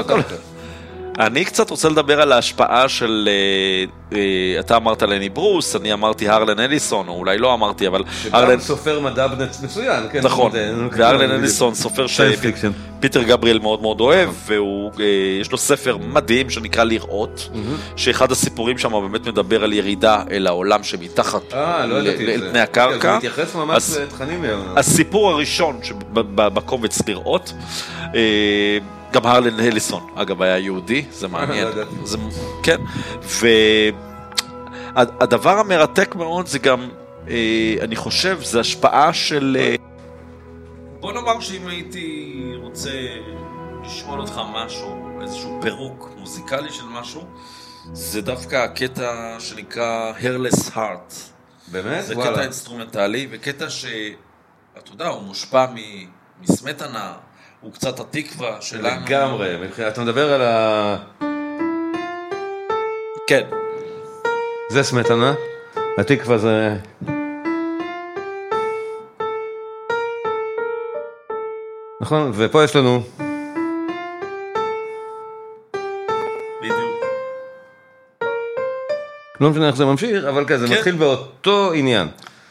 אני 1.19 1.45
קצת 1.45 1.69
רוצה 1.69 1.89
לדבר 1.89 2.21
על 2.21 2.31
ההשפעה 2.31 2.89
של, 2.89 3.29
אה, 3.31 4.17
אה, 4.17 4.59
אתה 4.59 4.75
אמרת 4.77 5.01
לני 5.01 5.29
ברוס, 5.29 5.75
אני 5.75 5.93
אמרתי 5.93 6.29
הרלן 6.29 6.59
אליסון, 6.59 7.07
או 7.07 7.13
אולי 7.13 7.37
לא 7.37 7.53
אמרתי, 7.53 7.87
אבל 7.87 8.03
הרלן, 8.31 8.49
שגם 8.51 8.59
סופר 8.59 8.99
מדע 8.99 9.27
מצוין, 9.63 10.03
כן. 10.11 10.19
נכון, 10.23 10.51
והרלן. 10.91 11.31
אליסון, 11.31 11.73
סופר. 11.75 12.05
שפיטר 12.07 13.23
גבריאל 13.23 13.59
מאוד 13.59 13.81
מאוד 13.81 13.99
אוהב, 14.01 14.29
והוא, 14.45 14.91
אה, 14.99 15.05
יש 15.41 15.51
לו 15.51 15.57
ספר 15.57 15.97
מדהים 15.97 16.49
שנקרא 16.49 16.83
לראות, 16.83 17.49
שאחד 17.95 18.31
הסיפורים 18.31 18.77
שם 18.77 18.91
באמת 18.91 19.27
מדבר 19.27 19.63
על 19.63 19.73
ירידה 19.73 20.23
אל 20.31 20.47
העולם 20.47 20.83
שמתחת 20.83 21.53
אה, 21.53 21.85
לא 21.85 21.99
ל- 21.99 22.07
ידעתי 22.07 22.23
את 22.35 22.39
ל- 22.39 22.43
זה. 22.43 22.49
פני 22.49 22.59
הקרקע. 22.59 22.99
כן, 22.99 23.09
זה 23.11 23.17
מתייחס 23.17 23.55
ממש 23.55 23.89
לתכנים 24.01 24.43
היום. 24.43 24.61
הסיפור 24.77 25.29
הראשון 25.31 25.79
שבקובץ 25.83 27.07
לראות, 27.07 27.53
אה, 28.15 28.77
גם 29.15 29.25
הרלן 29.25 29.59
הליסון, 29.59 30.07
אגב, 30.15 30.41
היה 30.41 30.57
יהודי, 30.57 31.05
זה 31.11 31.27
מעניין. 31.27 31.67
לא. 31.77 31.83
זה, 32.03 32.17
כן, 32.63 32.77
והדבר 34.95 35.59
המרתק 35.59 36.15
מאוד 36.15 36.47
זה 36.47 36.59
גם, 36.59 36.89
אה, 37.29 37.75
אני 37.81 37.95
חושב, 37.95 38.39
זה 38.43 38.59
השפעה 38.59 39.13
של... 39.13 39.57
אה, 39.59 39.75
בוא 40.99 41.13
נאמר 41.13 41.39
שאם 41.39 41.67
הייתי 41.67 42.33
רוצה 42.61 42.91
לשאול 43.85 44.19
אותך 44.19 44.41
משהו, 44.53 45.19
איזשהו 45.21 45.59
פירוק 45.61 46.09
מוזיקלי 46.17 46.71
של 46.71 46.85
משהו, 46.85 47.21
זה 47.93 48.21
דווקא 48.21 48.55
הקטע 48.55 49.35
שנקרא 49.39 50.13
Hairless 50.21 50.69
Heart. 50.75 51.13
באמת? 51.67 52.05
זה 52.05 52.15
וואלה. 52.15 52.31
קטע 52.31 52.41
אינסטרומנטלי, 52.43 53.27
וקטע 53.31 53.69
שאתה 53.69 54.91
יודע, 54.91 55.07
הוא 55.07 55.23
מושפע 55.23 55.65
מ- 55.75 56.07
מסמטנה, 56.41 57.13
הוא 57.65 57.73
קצת 57.73 57.99
התקווה 57.99 58.57
שלנו. 58.61 59.05
לגמרי, 59.05 59.55
מבחינת- 59.61 59.93
אתה 59.93 60.01
מדבר 60.01 60.33
על 60.33 60.41
ה... 60.41 60.97
כן, 63.27 63.41
זה 64.69 64.83
סמטנה, 64.83 65.33
התקווה 65.97 66.37
זה... 66.37 66.73
נכון, 72.01 72.31
ופה 72.35 72.63
יש 72.63 72.75
לנו... 72.75 73.01
בדיוק. 76.61 77.03
לא 79.41 79.49
משנה 79.49 79.67
איך 79.67 79.75
זה 79.75 79.85
ממשיך, 79.85 80.23
אבל 80.25 80.45
כן, 80.47 80.57
זה 80.57 80.67
כן. 80.67 80.73
מתחיל 80.73 80.95
באותו 80.95 81.71
עניין. 81.73 82.07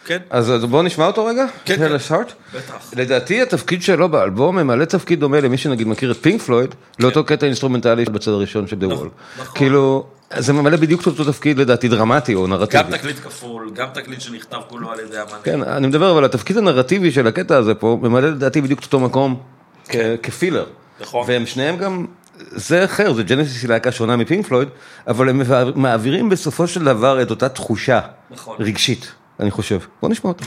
כן, 0.06 0.18
אז 0.30 0.50
בואו 0.50 0.82
נשמע 0.82 1.06
אותו 1.06 1.24
רגע? 1.26 1.44
כן, 1.64 1.76
כן. 1.76 1.94
Hairless 1.94 2.16
Heart? 2.16 2.32
בטח. 2.54 2.90
לדעתי 2.96 3.42
התפקיד 3.42 3.82
שלו 3.82 4.08
באלבום 4.08 4.56
ממלא 4.58 4.84
תפקיד 4.84 5.20
דומה 5.20 5.40
למי 5.40 5.56
שנגיד 5.56 5.88
מכיר 5.88 6.10
את 6.10 6.16
פינק 6.16 6.42
פלויד, 6.42 6.74
לאותו 6.98 7.24
קטע 7.24 7.46
אינסטרומנטלי 7.46 8.04
בצד 8.04 8.30
הראשון 8.30 8.66
של 8.66 8.76
The 8.76 8.86
Wall. 8.86 9.08
נכון. 9.38 9.56
כאילו, 9.58 10.06
זה 10.36 10.52
ממלא 10.52 10.76
בדיוק 10.76 11.00
את 11.00 11.06
אותו 11.06 11.24
תפקיד 11.24 11.58
לדעתי 11.58 11.88
דרמטי 11.88 12.34
או 12.34 12.46
נרטיבי. 12.46 12.82
גם 12.82 12.90
תקליט 12.90 13.16
כפול, 13.18 13.70
גם 13.74 13.86
תקליט 13.94 14.20
שנכתב 14.20 14.56
כולו 14.68 14.90
על 14.92 15.00
ידי 15.00 15.18
המנהיג. 15.18 15.40
כן, 15.42 15.62
אני 15.62 15.86
מדבר 15.86 16.10
אבל 16.12 16.24
התפקיד 16.24 16.56
הנרטיבי 16.58 17.12
של 17.12 17.26
הקטע 17.26 17.56
הזה 17.56 17.74
פה 17.74 17.98
ממלא 18.02 18.28
לדעתי 18.28 18.60
בדיוק 18.60 18.80
את 18.80 18.84
אותו 18.84 19.00
מקום 19.00 19.40
כ- 19.88 19.96
כפילר. 20.22 20.64
נכון. 21.00 21.24
והם 21.28 21.46
שניהם 21.46 21.76
גם, 21.76 22.06
זה 22.50 22.84
אחר, 22.84 23.12
זה 23.12 23.22
ג'נסיס 23.22 23.62
היא 23.62 23.68
להקה 23.70 23.92
שונה 23.92 24.16
מפינק 24.16 24.46
פלויד, 24.46 24.68
אבל 25.08 25.28
הם 25.28 25.38
מעביר- 25.38 25.72
מעבירים 25.76 26.28
בסופו 26.28 26.66
של 26.66 26.84
דבר 26.84 27.22
את 27.22 27.30
אותה 27.30 27.48
תחושה 27.48 28.00
נכון. 28.30 28.56
רגשית, 28.60 29.12
אני 29.40 29.50
חושב. 29.50 29.78
בוא 30.02 30.08
נשמע 30.08 30.28
אותו. 30.30 30.44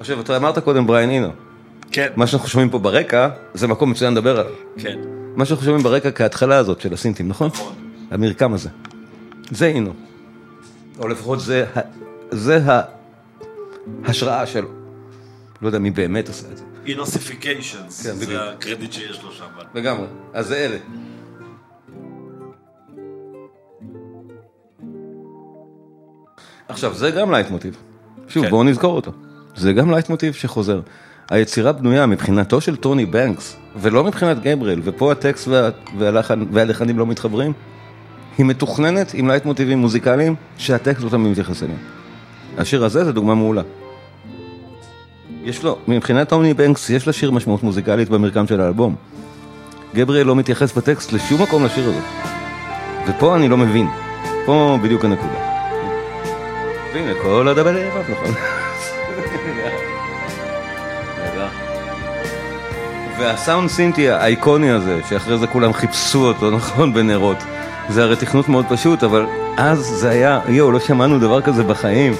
עכשיו, 0.00 0.20
אתה 0.20 0.36
אמרת 0.36 0.58
קודם 0.58 0.86
בריין 0.86 1.10
אינו. 1.10 1.28
כן, 1.92 2.08
מה 2.16 2.26
שאנחנו 2.26 2.48
שומעים 2.48 2.70
פה 2.70 2.78
ברקע, 2.78 3.28
זה 3.54 3.66
מקום 3.66 3.90
מצוין 3.90 4.12
לדבר 4.12 4.40
עליו. 4.40 4.52
כן, 4.78 4.98
מה 5.36 5.44
שאנחנו 5.44 5.64
שומעים 5.64 5.82
ברקע 5.84 6.10
כהתחלה 6.10 6.56
הזאת 6.56 6.80
של 6.80 6.92
הסינטים, 6.94 7.28
נכון? 7.28 7.46
נכון. 7.48 7.74
המרקם 8.10 8.52
הזה. 8.54 8.68
זה 9.50 9.66
אינו. 9.66 9.92
או 10.98 11.08
לפחות 11.08 11.40
זה, 11.40 11.64
ה- 11.76 11.80
זה 12.30 12.60
ההשראה 14.04 14.46
שלו. 14.46 14.68
לא 15.62 15.66
יודע 15.68 15.78
מי 15.78 15.90
באמת 15.90 16.28
עושה 16.28 16.46
את 16.52 16.56
זה. 16.56 16.64
Enossifications, 16.86 18.06
כן, 18.06 18.14
בדיוק. 18.16 18.30
זה 18.30 18.50
הקרדיט 18.50 18.92
שיש 18.92 19.22
לו 19.22 19.32
שם. 19.32 19.44
לגמרי. 19.74 20.06
אז 20.32 20.46
זה 20.46 20.56
אלה. 20.56 20.76
עכשיו, 26.76 26.94
זה 26.94 27.10
גם 27.10 27.30
לייט 27.30 27.50
מוטיב. 27.50 27.76
שוב, 28.28 28.44
כן. 28.44 28.50
בואו 28.50 28.62
נזכור 28.62 28.96
אותו. 28.96 29.12
זה 29.56 29.72
גם 29.72 29.90
לייט 29.90 30.08
מוטיב 30.08 30.34
שחוזר. 30.34 30.80
היצירה 31.30 31.72
בנויה 31.72 32.06
מבחינתו 32.06 32.60
של 32.60 32.76
טוני 32.76 33.06
בנקס, 33.06 33.56
ולא 33.76 34.04
מבחינת 34.04 34.42
גבריאל, 34.42 34.80
ופה 34.84 35.12
הטקסט 35.12 35.48
וה, 35.48 35.68
והלחן, 35.98 36.44
והלחנים 36.52 36.98
לא 36.98 37.06
מתחברים, 37.06 37.52
היא 38.38 38.46
מתוכננת 38.46 39.14
עם 39.14 39.28
לייט 39.28 39.44
מוטיבים 39.44 39.78
מוזיקליים 39.78 40.34
שהטקסט 40.58 41.04
לא 41.04 41.08
תמיד 41.08 41.30
מתייחס 41.30 41.62
אליהם. 41.62 41.78
השיר 42.58 42.84
הזה 42.84 43.04
זה 43.04 43.12
דוגמה 43.12 43.34
מעולה. 43.34 43.62
יש 45.44 45.64
לו, 45.64 45.78
מבחינת 45.88 46.28
טוני 46.28 46.54
בנקס, 46.54 46.90
יש 46.90 47.08
לשיר 47.08 47.30
משמעות 47.30 47.62
מוזיקלית 47.62 48.08
במרקם 48.08 48.46
של 48.46 48.60
האלבום. 48.60 48.94
גבריאל 49.94 50.26
לא 50.26 50.36
מתייחס 50.36 50.72
בטקסט 50.72 51.12
לשום 51.12 51.42
מקום 51.42 51.64
לשיר 51.64 51.88
הזה. 51.88 52.00
ופה 53.08 53.36
אני 53.36 53.48
לא 53.48 53.56
מבין. 53.56 53.86
פה 54.46 54.78
בדיוק 54.82 55.04
הנקודה. 55.04 55.55
והנה, 56.96 57.12
כל 57.22 57.48
הדבר 57.48 57.72
לבד, 57.72 58.10
נכון. 58.10 58.34
והסאונד 63.18 63.70
סינטי 63.70 64.10
האיקוני 64.10 64.70
הזה, 64.70 65.00
שאחרי 65.08 65.38
זה 65.38 65.46
כולם 65.46 65.72
חיפשו 65.72 66.26
אותו, 66.26 66.50
נכון, 66.50 66.92
בנרות. 66.92 67.36
זה 67.88 68.02
הרי 68.02 68.16
תכנות 68.16 68.48
מאוד 68.48 68.64
פשוט, 68.68 69.04
אבל 69.04 69.26
אז 69.56 69.78
זה 69.78 70.10
היה, 70.10 70.40
יואו, 70.48 70.72
לא 70.72 70.80
שמענו 70.80 71.18
דבר 71.18 71.40
כזה 71.40 71.64
בחיים. 71.64 72.12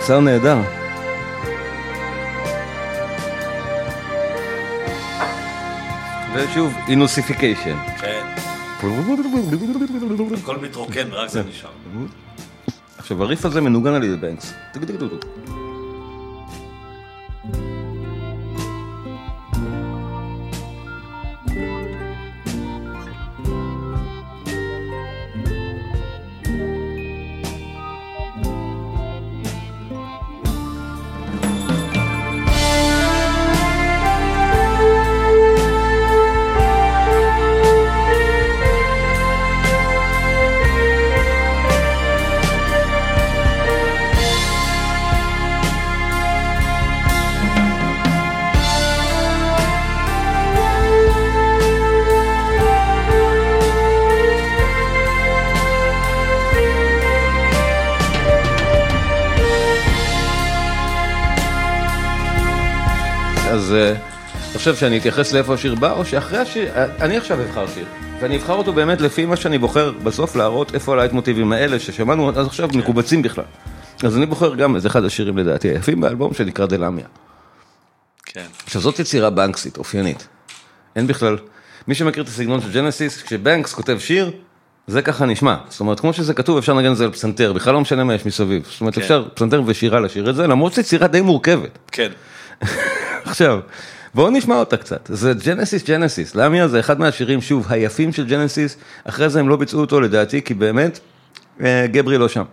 סאונד 0.00 0.28
נהדר. 0.28 0.58
ושוב, 6.34 6.74
אינוסיפיקיישן. 6.88 7.76
כן, 8.00 8.26
הכל 10.42 10.56
מתרוקן, 10.56 11.08
רק 11.12 11.28
זה 11.28 11.42
נשאר. 11.48 11.70
עכשיו, 13.02 13.22
הריף 13.22 13.44
הזה 13.44 13.60
מנוגן 13.60 13.92
על 13.92 14.04
ידי 14.04 14.16
בנקס. 14.16 14.54
חושב 64.62 64.76
שאני 64.76 64.98
אתייחס 64.98 65.32
לאיפה 65.32 65.54
השיר 65.54 65.74
בא, 65.74 65.92
או 65.92 66.04
שאחרי 66.04 66.38
השיר, 66.38 66.70
אני 67.00 67.16
עכשיו 67.16 67.42
אבחר 67.42 67.66
שיר, 67.74 67.84
ואני 68.20 68.36
אבחר 68.36 68.52
אותו 68.52 68.72
באמת 68.72 69.00
לפי 69.00 69.26
מה 69.26 69.36
שאני 69.36 69.58
בוחר 69.58 69.92
בסוף 69.92 70.36
להראות 70.36 70.74
איפה 70.74 70.92
הלייט 70.92 71.12
מוטיבים 71.12 71.52
האלה 71.52 71.78
ששמענו 71.78 72.28
עד 72.28 72.38
עכשיו 72.38 72.68
מקובצים 72.74 73.22
בכלל. 73.22 73.44
אז 74.04 74.16
אני 74.16 74.26
בוחר 74.26 74.54
גם 74.54 74.76
איזה 74.76 74.88
אחד 74.88 75.04
השירים 75.04 75.38
לדעתי 75.38 75.68
היפים 75.68 76.00
באלבום 76.00 76.34
שנקרא 76.34 76.66
דלמיה. 76.66 77.04
כן. 78.26 78.44
עכשיו 78.64 78.80
זאת 78.80 78.98
יצירה 78.98 79.30
בנקסית, 79.30 79.78
אופיינית. 79.78 80.28
אין 80.96 81.06
בכלל, 81.06 81.38
מי 81.88 81.94
שמכיר 81.94 82.22
את 82.22 82.28
הסגנון 82.28 82.60
של 82.60 82.72
ג'נסיס, 82.72 83.22
כשבנקס 83.22 83.74
כותב 83.74 83.98
שיר, 83.98 84.30
זה 84.86 85.02
ככה 85.02 85.26
נשמע. 85.26 85.56
זאת 85.68 85.80
אומרת, 85.80 86.00
כמו 86.00 86.12
שזה 86.12 86.34
כתוב, 86.34 86.58
אפשר 86.58 86.74
לנגן 86.74 86.92
את 86.92 86.96
זה 86.96 87.04
על 87.04 87.12
פסנתר, 87.12 87.52
בכלל 87.52 87.72
לא 87.72 87.80
משנה 87.80 88.04
מה 88.04 88.14
יש 88.14 88.26
מסביב. 88.26 88.66
זאת 88.70 88.80
אומרת, 88.80 88.94
כן. 88.94 89.00
אפשר 89.00 89.28
פסנתר 89.34 89.62
ושירה 89.66 90.00
לשיר 90.00 90.30
את 90.30 90.34
זה, 90.34 90.46
למרות 90.46 90.72
שזו 90.72 90.80
יצירה 90.80 91.06
די 91.06 91.20
מורכבת. 91.20 91.78
כן. 91.92 92.12
עכשיו, 93.24 93.60
בואו 94.14 94.30
נשמע 94.30 94.56
אותה 94.56 94.76
קצת. 94.76 95.10
זה 95.12 95.32
ג'נסיס 95.44 95.84
ג'נסיס. 95.84 96.34
למיה 96.34 96.68
זה 96.68 96.80
אחד 96.80 97.00
מהשירים, 97.00 97.40
שוב, 97.40 97.66
היפים 97.68 98.12
של 98.12 98.26
ג'נסיס. 98.26 98.76
אחרי 99.04 99.28
זה 99.28 99.40
הם 99.40 99.48
לא 99.48 99.56
ביצעו 99.56 99.80
אותו 99.80 100.00
לדעתי, 100.00 100.42
כי 100.42 100.54
באמת, 100.54 101.00
אה, 101.60 101.86
גברי 101.86 102.18
לא 102.18 102.28
שם. 102.28 102.44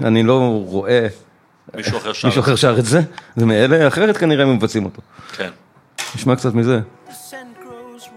אני 0.00 0.22
לא 0.22 0.62
רואה 0.66 1.06
מישהו 1.76 1.98
אחר 1.98 2.12
שר. 2.12 2.28
מישהו 2.28 2.40
אחר 2.40 2.56
שר 2.56 2.78
את 2.78 2.84
זה, 2.84 3.00
זה 3.36 3.46
מאלה, 3.46 3.88
אחרת 3.88 4.16
כנראה 4.16 4.44
הם 4.44 4.56
מבצעים 4.56 4.84
אותו. 4.84 5.02
כן. 5.36 5.48
נשמע 6.14 6.36
קצת 6.36 6.54
מזה. 6.54 6.80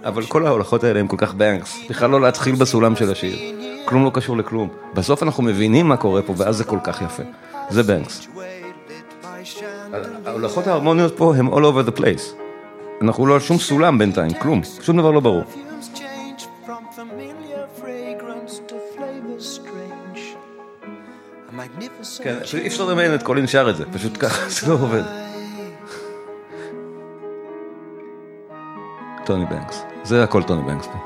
אבל 0.03 0.25
כל 0.25 0.45
ההולכות 0.45 0.83
האלה 0.83 0.99
הם 0.99 1.07
כל 1.07 1.17
כך 1.19 1.33
בנקס, 1.33 1.77
בכלל 1.89 2.09
לא 2.09 2.21
להתחיל 2.21 2.55
בסולם 2.55 2.95
של 2.95 3.11
השיר. 3.11 3.37
כלום 3.85 4.05
לא 4.05 4.11
קשור 4.13 4.37
לכלום. 4.37 4.69
בסוף 4.93 5.23
אנחנו 5.23 5.43
מבינים 5.43 5.87
מה 5.87 5.97
קורה 5.97 6.21
פה, 6.21 6.33
ואז 6.37 6.57
זה 6.57 6.63
כל 6.63 6.79
כך 6.83 7.01
יפה. 7.01 7.23
זה 7.69 7.83
בנקס. 7.83 8.27
ההולכות 10.25 10.67
ההרמוניות 10.67 11.17
פה 11.17 11.35
הם 11.35 11.53
all 11.53 11.57
over 11.57 11.89
the 11.89 11.99
place. 11.99 12.44
אנחנו 13.01 13.25
לא 13.25 13.33
על 13.33 13.39
שום 13.39 13.57
סולם 13.57 13.97
בינתיים, 13.97 14.33
כלום, 14.33 14.61
שום 14.81 14.97
דבר 14.97 15.11
לא 15.11 15.19
ברור. 15.19 15.43
כן, 22.23 22.35
אי 22.57 22.67
אפשר 22.67 22.85
לדמיין 22.85 23.15
את 23.15 23.23
קולין 23.23 23.47
שר 23.47 23.69
את 23.69 23.75
זה, 23.75 23.83
פשוט 23.93 24.17
ככה 24.19 24.49
זה 24.49 24.67
לא 24.67 24.73
עובד. 24.73 25.03
טוני 29.25 29.45
בנקס, 29.45 29.83
זה 30.03 30.23
הכל 30.23 30.43
טוני 30.43 30.61
בנקס 30.61 30.87
פה. 30.87 30.97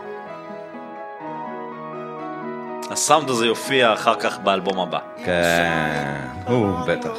הסאונד 2.91 3.29
הזה 3.29 3.45
יופיע 3.45 3.93
אחר 3.93 4.15
כך 4.15 4.39
באלבום 4.39 4.79
הבא. 4.79 4.99
כן, 5.25 6.27
הוא 6.47 6.71
בטח. 6.87 7.11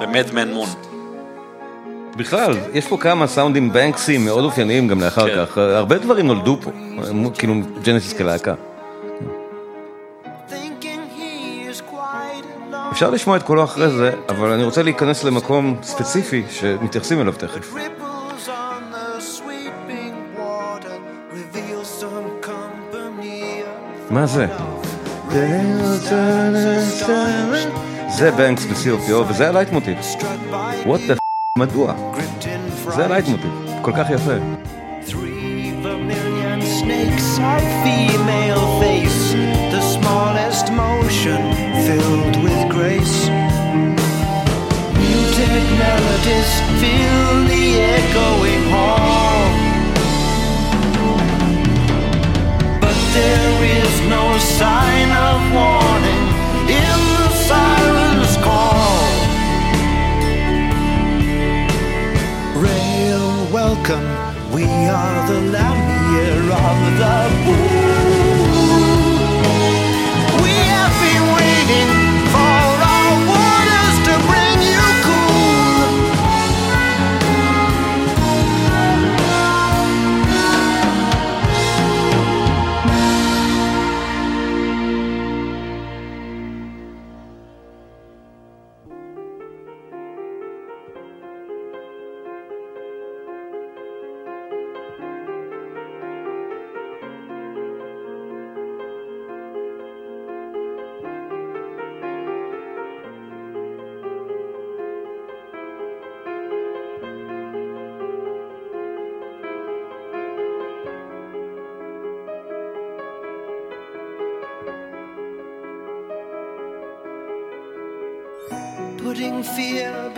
במדמן 0.00 0.52
מון. 0.52 0.97
בכלל, 2.18 2.52
יש 2.72 2.86
פה 2.86 2.96
כמה 2.96 3.26
סאונדים 3.26 3.72
בנקסים 3.72 4.24
מאוד 4.24 4.44
אופייניים 4.44 4.88
גם 4.88 5.00
לאחר 5.00 5.28
כן. 5.28 5.46
כך, 5.46 5.58
הרבה 5.58 5.98
דברים 5.98 6.26
נולדו 6.26 6.58
פה, 6.62 6.70
כאילו 7.38 7.54
ג'נסיס 7.82 8.12
כלהקה. 8.12 8.54
אפשר 12.92 13.10
לשמוע 13.10 13.36
את 13.36 13.42
קולו 13.42 13.64
אחרי 13.64 13.90
זה, 13.90 14.10
אבל 14.28 14.50
אני 14.50 14.64
רוצה 14.64 14.82
להיכנס 14.82 15.24
למקום 15.24 15.76
ספציפי 15.82 16.42
שמתייחסים 16.50 17.20
אליו 17.20 17.32
תכף. 17.32 17.74
The 21.32 21.58
מה 24.10 24.26
זה? 24.26 24.46
זה 28.08 28.30
בנקס 28.30 28.64
ב-COPO 28.64 29.12
וזה 29.28 29.48
הלייט 29.48 29.72
מוטיב. 29.72 29.96
struck 29.98 30.52
by 30.52 30.86
וואט 30.86 31.00
דה 31.08 31.17
מדוע? 31.57 31.93
gripped 32.13 32.43
in 32.43 32.91
זה 32.95 33.05
הלייט 33.05 33.27
מוטיב, 33.27 33.51
כל 33.81 33.91
כך 33.97 34.09
יפה. 34.09 34.31
Three 35.05 35.71
vermilion 35.83 36.61
snakes 36.79 37.29
of 37.51 37.61
female 37.83 38.63
face, 38.81 39.21
the 39.75 39.81
smallest 39.95 40.65
motion 40.83 41.41
filled 41.85 42.35
with 42.43 42.61
grace. 42.75 43.17
Muted 44.99 45.65
melodies 45.81 46.51
fill 46.79 47.29
the 47.51 47.65
echoing 47.99 48.63
hall. 48.73 49.43
But 52.83 52.97
there 53.17 53.57
is 53.79 53.93
no 54.15 54.23
sign 54.59 55.09
of 55.29 55.39
warning 55.55 55.86
We 64.58 64.64
are 64.64 65.28
the 65.28 65.40
Lamia 65.52 66.30
of 66.50 66.98
the 66.98 67.46
moon. 67.46 67.87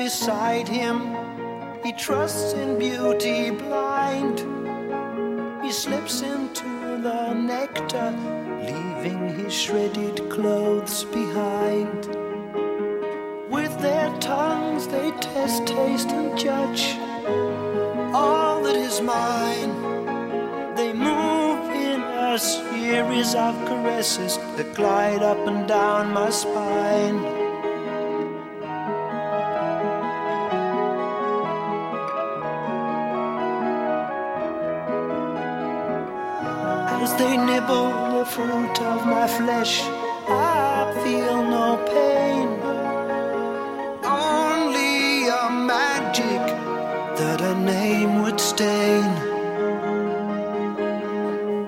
Beside 0.05 0.67
him. 0.67 0.97
He 1.85 1.93
trusts 1.93 2.55
in 2.55 2.79
beauty 2.79 3.51
blind. 3.51 4.39
He 5.63 5.71
slips 5.71 6.23
into 6.23 6.71
the 7.07 7.35
nectar, 7.35 8.11
leaving 8.71 9.23
his 9.39 9.53
shredded 9.53 10.17
clothes 10.31 11.05
behind. 11.05 12.01
With 13.51 13.75
their 13.83 14.11
tongues 14.21 14.89
they 14.89 15.11
test, 15.21 15.67
taste, 15.67 16.09
and 16.09 16.39
judge 16.39 16.85
all 18.15 18.63
that 18.63 18.77
is 18.77 19.03
mine. 19.03 19.73
They 20.79 20.95
move 20.95 21.63
in 21.89 22.01
a 22.01 22.39
series 22.39 23.35
of 23.35 23.53
caresses 23.69 24.39
that 24.57 24.75
glide 24.75 25.23
up 25.23 25.47
and 25.47 25.69
down 25.69 26.15
my 26.15 26.31
spine. 26.31 27.40
They 37.21 37.37
nibble 37.37 37.91
the 38.19 38.25
fruit 38.25 38.77
of 38.93 38.99
my 39.05 39.27
flesh, 39.27 39.83
I 40.27 40.91
feel 41.03 41.39
no 41.57 41.69
pain. 41.95 42.49
Only 44.03 45.29
a 45.29 45.47
magic 45.75 46.43
that 47.19 47.41
a 47.53 47.55
name 47.75 48.23
would 48.23 48.41
stain. 48.41 49.11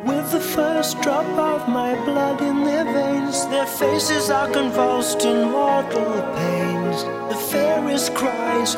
With 0.09 0.27
the 0.37 0.45
first 0.57 1.01
drop 1.03 1.29
of 1.53 1.69
my 1.69 1.93
blood 2.07 2.41
in 2.41 2.65
their 2.65 2.87
veins, 2.99 3.47
their 3.49 3.67
faces 3.67 4.31
are 4.31 4.51
convulsed 4.59 5.23
in 5.31 5.39
mortal 5.51 6.15
pains. 6.39 6.99
The 7.31 7.41
fairest 7.53 8.15
cries, 8.15 8.71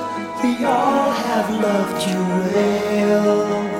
We 0.42 0.52
all 0.64 1.10
have 1.28 1.48
loved 1.68 2.00
you 2.10 2.20
well. 2.42 3.73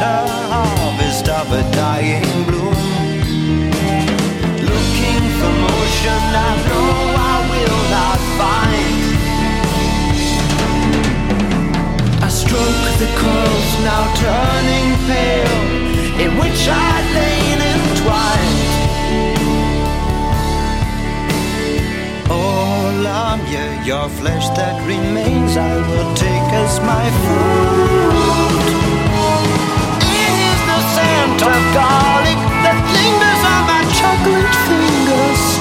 Bitter 0.00 0.24
harvest 0.52 1.28
of 1.28 1.52
a 1.52 1.62
dying 1.72 2.44
bloom. 2.44 2.74
Looking 4.70 5.22
for 5.38 5.52
motion, 5.66 6.22
I 6.48 6.52
know 6.66 6.92
I 7.32 7.36
will 7.52 7.82
not 7.96 8.20
find. 8.40 8.98
I 12.24 12.28
stroke 12.28 12.82
the 13.02 13.10
coils 13.20 13.72
now 13.88 14.04
turning 14.24 14.88
pale, 15.08 15.60
in 16.24 16.30
which 16.40 16.62
I 16.68 16.92
lain 17.16 17.58
entwined. 17.74 18.68
All 22.30 23.06
of 23.06 23.40
you, 23.52 23.66
your 23.84 24.08
flesh 24.08 24.48
that 24.56 24.76
remains, 24.86 25.56
I 25.56 25.76
will 25.88 26.14
take 26.14 26.48
as 26.64 26.80
my 26.80 27.10
food. 27.22 28.29
Of 31.42 31.62
garlic 31.72 32.36
that 32.64 32.76
lingers 32.92 33.42
on 33.48 33.62
my 33.64 33.80
chocolate 33.96 34.54
fingers. 34.68 35.59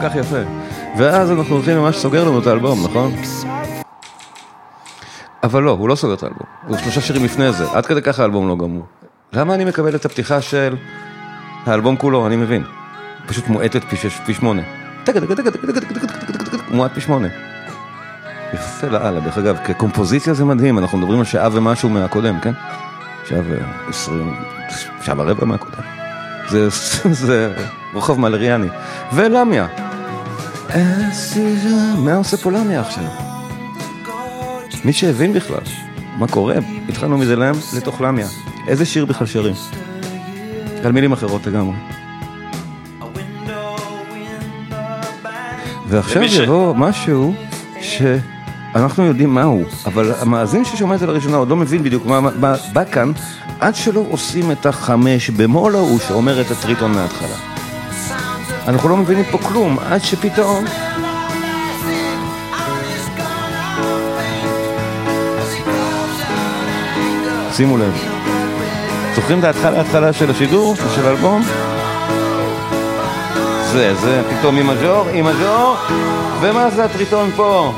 כל 0.00 0.08
כך 0.08 0.16
יפה. 0.16 0.36
ואז 0.98 1.30
אנחנו 1.30 1.54
הולכים 1.54 1.76
למה 1.76 1.92
שסוגר 1.92 2.24
לנו 2.24 2.38
את 2.38 2.46
האלבום, 2.46 2.84
נכון? 2.84 3.12
אבל 5.42 5.62
לא, 5.62 5.70
הוא 5.70 5.88
לא 5.88 5.94
סוגר 5.94 6.14
את 6.14 6.22
האלבום. 6.22 6.46
הוא 6.66 6.76
שלושה 6.78 7.00
שירים 7.00 7.24
לפני 7.24 7.52
זה, 7.52 7.64
עד 7.72 7.86
כדי 7.86 8.02
ככה 8.02 8.22
האלבום 8.22 8.48
לא 8.48 8.56
גמור. 8.56 8.86
למה 9.32 9.54
אני 9.54 9.64
מקבל 9.64 9.94
את 9.94 10.04
הפתיחה 10.04 10.40
של 10.40 10.76
האלבום 11.66 11.96
כולו, 11.96 12.26
אני 12.26 12.36
מבין. 12.36 12.64
פשוט 13.26 13.48
מועטת 13.48 13.82
פי 14.26 14.34
שמונה. 14.34 14.62
מועט 16.70 16.90
פי 16.94 17.00
שמונה. 17.00 17.28
יפה 18.54 18.86
לאללה, 18.86 19.20
דרך 19.20 19.38
אגב, 19.38 19.56
כקומפוזיציה 19.66 20.34
זה 20.34 20.44
מדהים, 20.44 20.78
אנחנו 20.78 20.98
מדברים 20.98 21.18
על 21.18 21.24
שעה 21.24 21.48
ומשהו 21.52 21.88
מהקודם, 21.88 22.40
כן? 22.40 22.52
שעה 23.28 23.40
ועשרים, 23.86 24.34
שעה 25.02 25.14
ורבע 25.18 25.44
מהקודם. 25.44 25.82
זה, 26.48 26.68
זה 27.24 27.54
רוחב 27.94 28.20
מלריאני. 28.20 28.68
ולמיה. 29.12 29.87
מה 31.98 32.14
עושה 32.14 32.36
פה 32.36 32.52
למיה 32.52 32.80
עכשיו? 32.80 33.04
מי 34.84 34.92
שהבין 34.92 35.32
בכלל 35.32 35.60
מה 36.18 36.28
קורה, 36.28 36.54
התחלנו 36.88 37.18
מזה 37.18 37.36
להם 37.36 37.54
לתוך 37.76 38.00
למיה. 38.00 38.26
איזה 38.68 38.84
שיר 38.84 39.04
בכלל 39.04 39.26
שרים? 39.26 39.54
על 40.84 40.92
מילים 40.92 41.12
אחרות 41.12 41.46
לגמרי. 41.46 41.74
ועכשיו 45.88 46.28
ש- 46.28 46.34
יבוא 46.34 46.74
משהו 46.74 47.34
ש... 47.80 48.02
אנחנו 48.74 49.04
יודעים 49.04 49.34
מה 49.34 49.42
הוא, 49.42 49.64
אבל 49.86 50.12
המאזין 50.20 50.64
ששומע 50.64 50.94
את 50.94 51.00
זה 51.00 51.06
לראשונה 51.06 51.36
עוד 51.36 51.48
לא 51.48 51.56
מבין 51.56 51.82
בדיוק 51.82 52.06
מה, 52.06 52.20
מה 52.20 52.54
בא 52.72 52.84
כאן, 52.84 53.12
עד 53.60 53.74
שלא 53.74 54.04
עושים 54.10 54.50
את 54.52 54.66
החמש 54.66 55.30
במול 55.30 55.74
ההוא 55.74 55.98
שאומר 56.08 56.40
את 56.40 56.50
הטריטון 56.50 56.92
מההתחלה. 56.92 57.47
אנחנו 58.68 58.88
לא 58.88 58.96
מבינים 58.96 59.24
פה 59.30 59.38
כלום, 59.38 59.78
עד 59.78 60.00
שפתאום... 60.02 60.64
שימו 67.52 67.76
לב. 67.78 67.92
זוכרים 69.14 69.38
את 69.38 69.44
ההתחלה 69.44 69.78
ההתחלה 69.78 70.12
של 70.12 70.30
השידור, 70.30 70.76
של 70.94 71.06
האלבום? 71.06 71.42
זה, 73.72 73.94
זה 73.94 74.22
פתאום 74.30 74.56
עם 74.56 74.66
מז'ור, 74.66 75.06
עם 75.12 75.26
מז'ור, 75.26 75.76
ומה 76.40 76.70
זה 76.70 76.84
הטריטון 76.84 77.30
פה? 77.36 77.72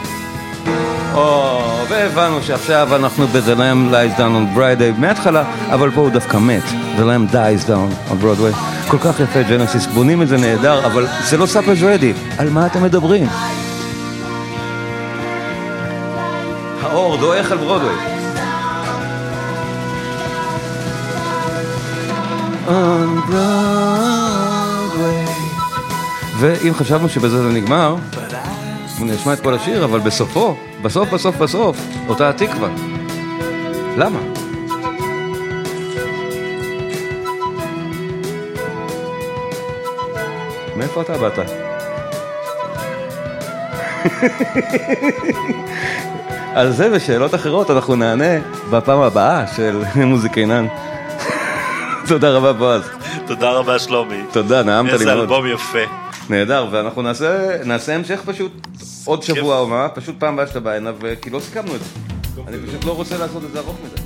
או, 1.15 1.61
והבנו 1.89 2.43
שעכשיו 2.43 2.97
אנחנו 2.97 3.27
ב- 3.27 3.39
The 3.39 3.57
Lamb 3.57 3.93
Lies 3.93 4.19
Down 4.19 4.21
on 4.21 4.57
Broadway 4.59 5.01
מההתחלה, 5.01 5.45
אבל 5.71 5.91
פה 5.91 6.01
הוא 6.01 6.11
דווקא 6.11 6.37
מת. 6.37 6.65
The 6.97 7.01
Lamb 7.01 7.33
Dies 7.33 7.69
Down 7.69 8.13
on 8.13 8.25
Broadway. 8.25 8.70
כל 8.91 8.99
כך 8.99 9.21
יפה 9.21 9.43
ג'נסיס, 9.43 9.87
בונים 9.87 10.23
את 10.23 10.29
זה 10.29 10.37
נהדר, 10.37 10.87
אבל 10.87 11.07
זה 11.25 11.37
לא 11.37 11.47
Supper's 11.47 11.79
Ready. 11.83 12.13
על 12.39 12.51
מה 12.51 12.67
אתם 12.67 12.83
מדברים? 12.83 13.27
האור 16.83 17.17
דועך 17.17 17.53
על 17.53 17.59
ברודווי. 17.59 17.95
ואם 26.39 26.75
חשבנו 26.75 27.09
שבזה 27.09 27.43
זה 27.43 27.49
נגמר, 27.49 27.97
נשמע 29.01 29.33
את 29.33 29.41
כל 29.41 29.55
השיר, 29.55 29.85
אבל 29.85 30.01
בסופו, 30.01 30.57
בסוף, 30.83 31.11
בסוף, 31.11 31.37
בסוף, 31.37 31.77
אותה 32.09 32.29
התקווה. 32.29 32.69
למה? 33.97 34.40
מאיפה 40.97 41.03
אתה 41.03 41.19
באת? 41.19 41.39
על 46.55 46.73
זה 46.73 46.89
ושאלות 46.93 47.35
אחרות 47.35 47.71
אנחנו 47.71 47.97
נענה 47.97 48.39
בפעם 48.71 49.01
הבאה 49.01 49.47
של 49.57 49.83
מוזיקינן. 49.97 50.67
תודה 52.09 52.31
רבה 52.31 52.53
בועז. 52.53 52.83
תודה 53.27 53.51
רבה 53.51 53.79
שלומי. 53.79 54.23
תודה, 54.33 54.63
נעמת 54.63 54.89
לי 54.89 54.93
איזה 54.93 55.05
מאוד. 55.05 55.19
אלבום 55.19 55.47
יפה. 55.47 55.79
נהדר, 56.31 56.67
ואנחנו 56.71 57.03
נעשה, 57.03 57.57
נעשה 57.65 57.95
המשך 57.95 58.21
פשוט 58.25 58.67
עוד 59.05 59.23
שבוע 59.23 59.59
או 59.59 59.67
מה, 59.67 59.89
פשוט 59.89 60.15
פעם 60.19 60.35
הבאה 60.35 60.47
שאתה 60.47 60.61
בא 60.61 60.71
הנה, 60.71 60.91
וכי 61.01 61.31
לא 61.31 61.41
סיכמנו 61.41 61.75
את 61.75 61.81
זה. 61.81 61.87
אני 62.49 62.57
פשוט 62.69 62.85
לא 62.85 62.93
רוצה 62.93 63.19
לעשות 63.19 63.45
את 63.45 63.53
זה 63.53 63.59
ארוך 63.59 63.77
מדי. 63.85 64.00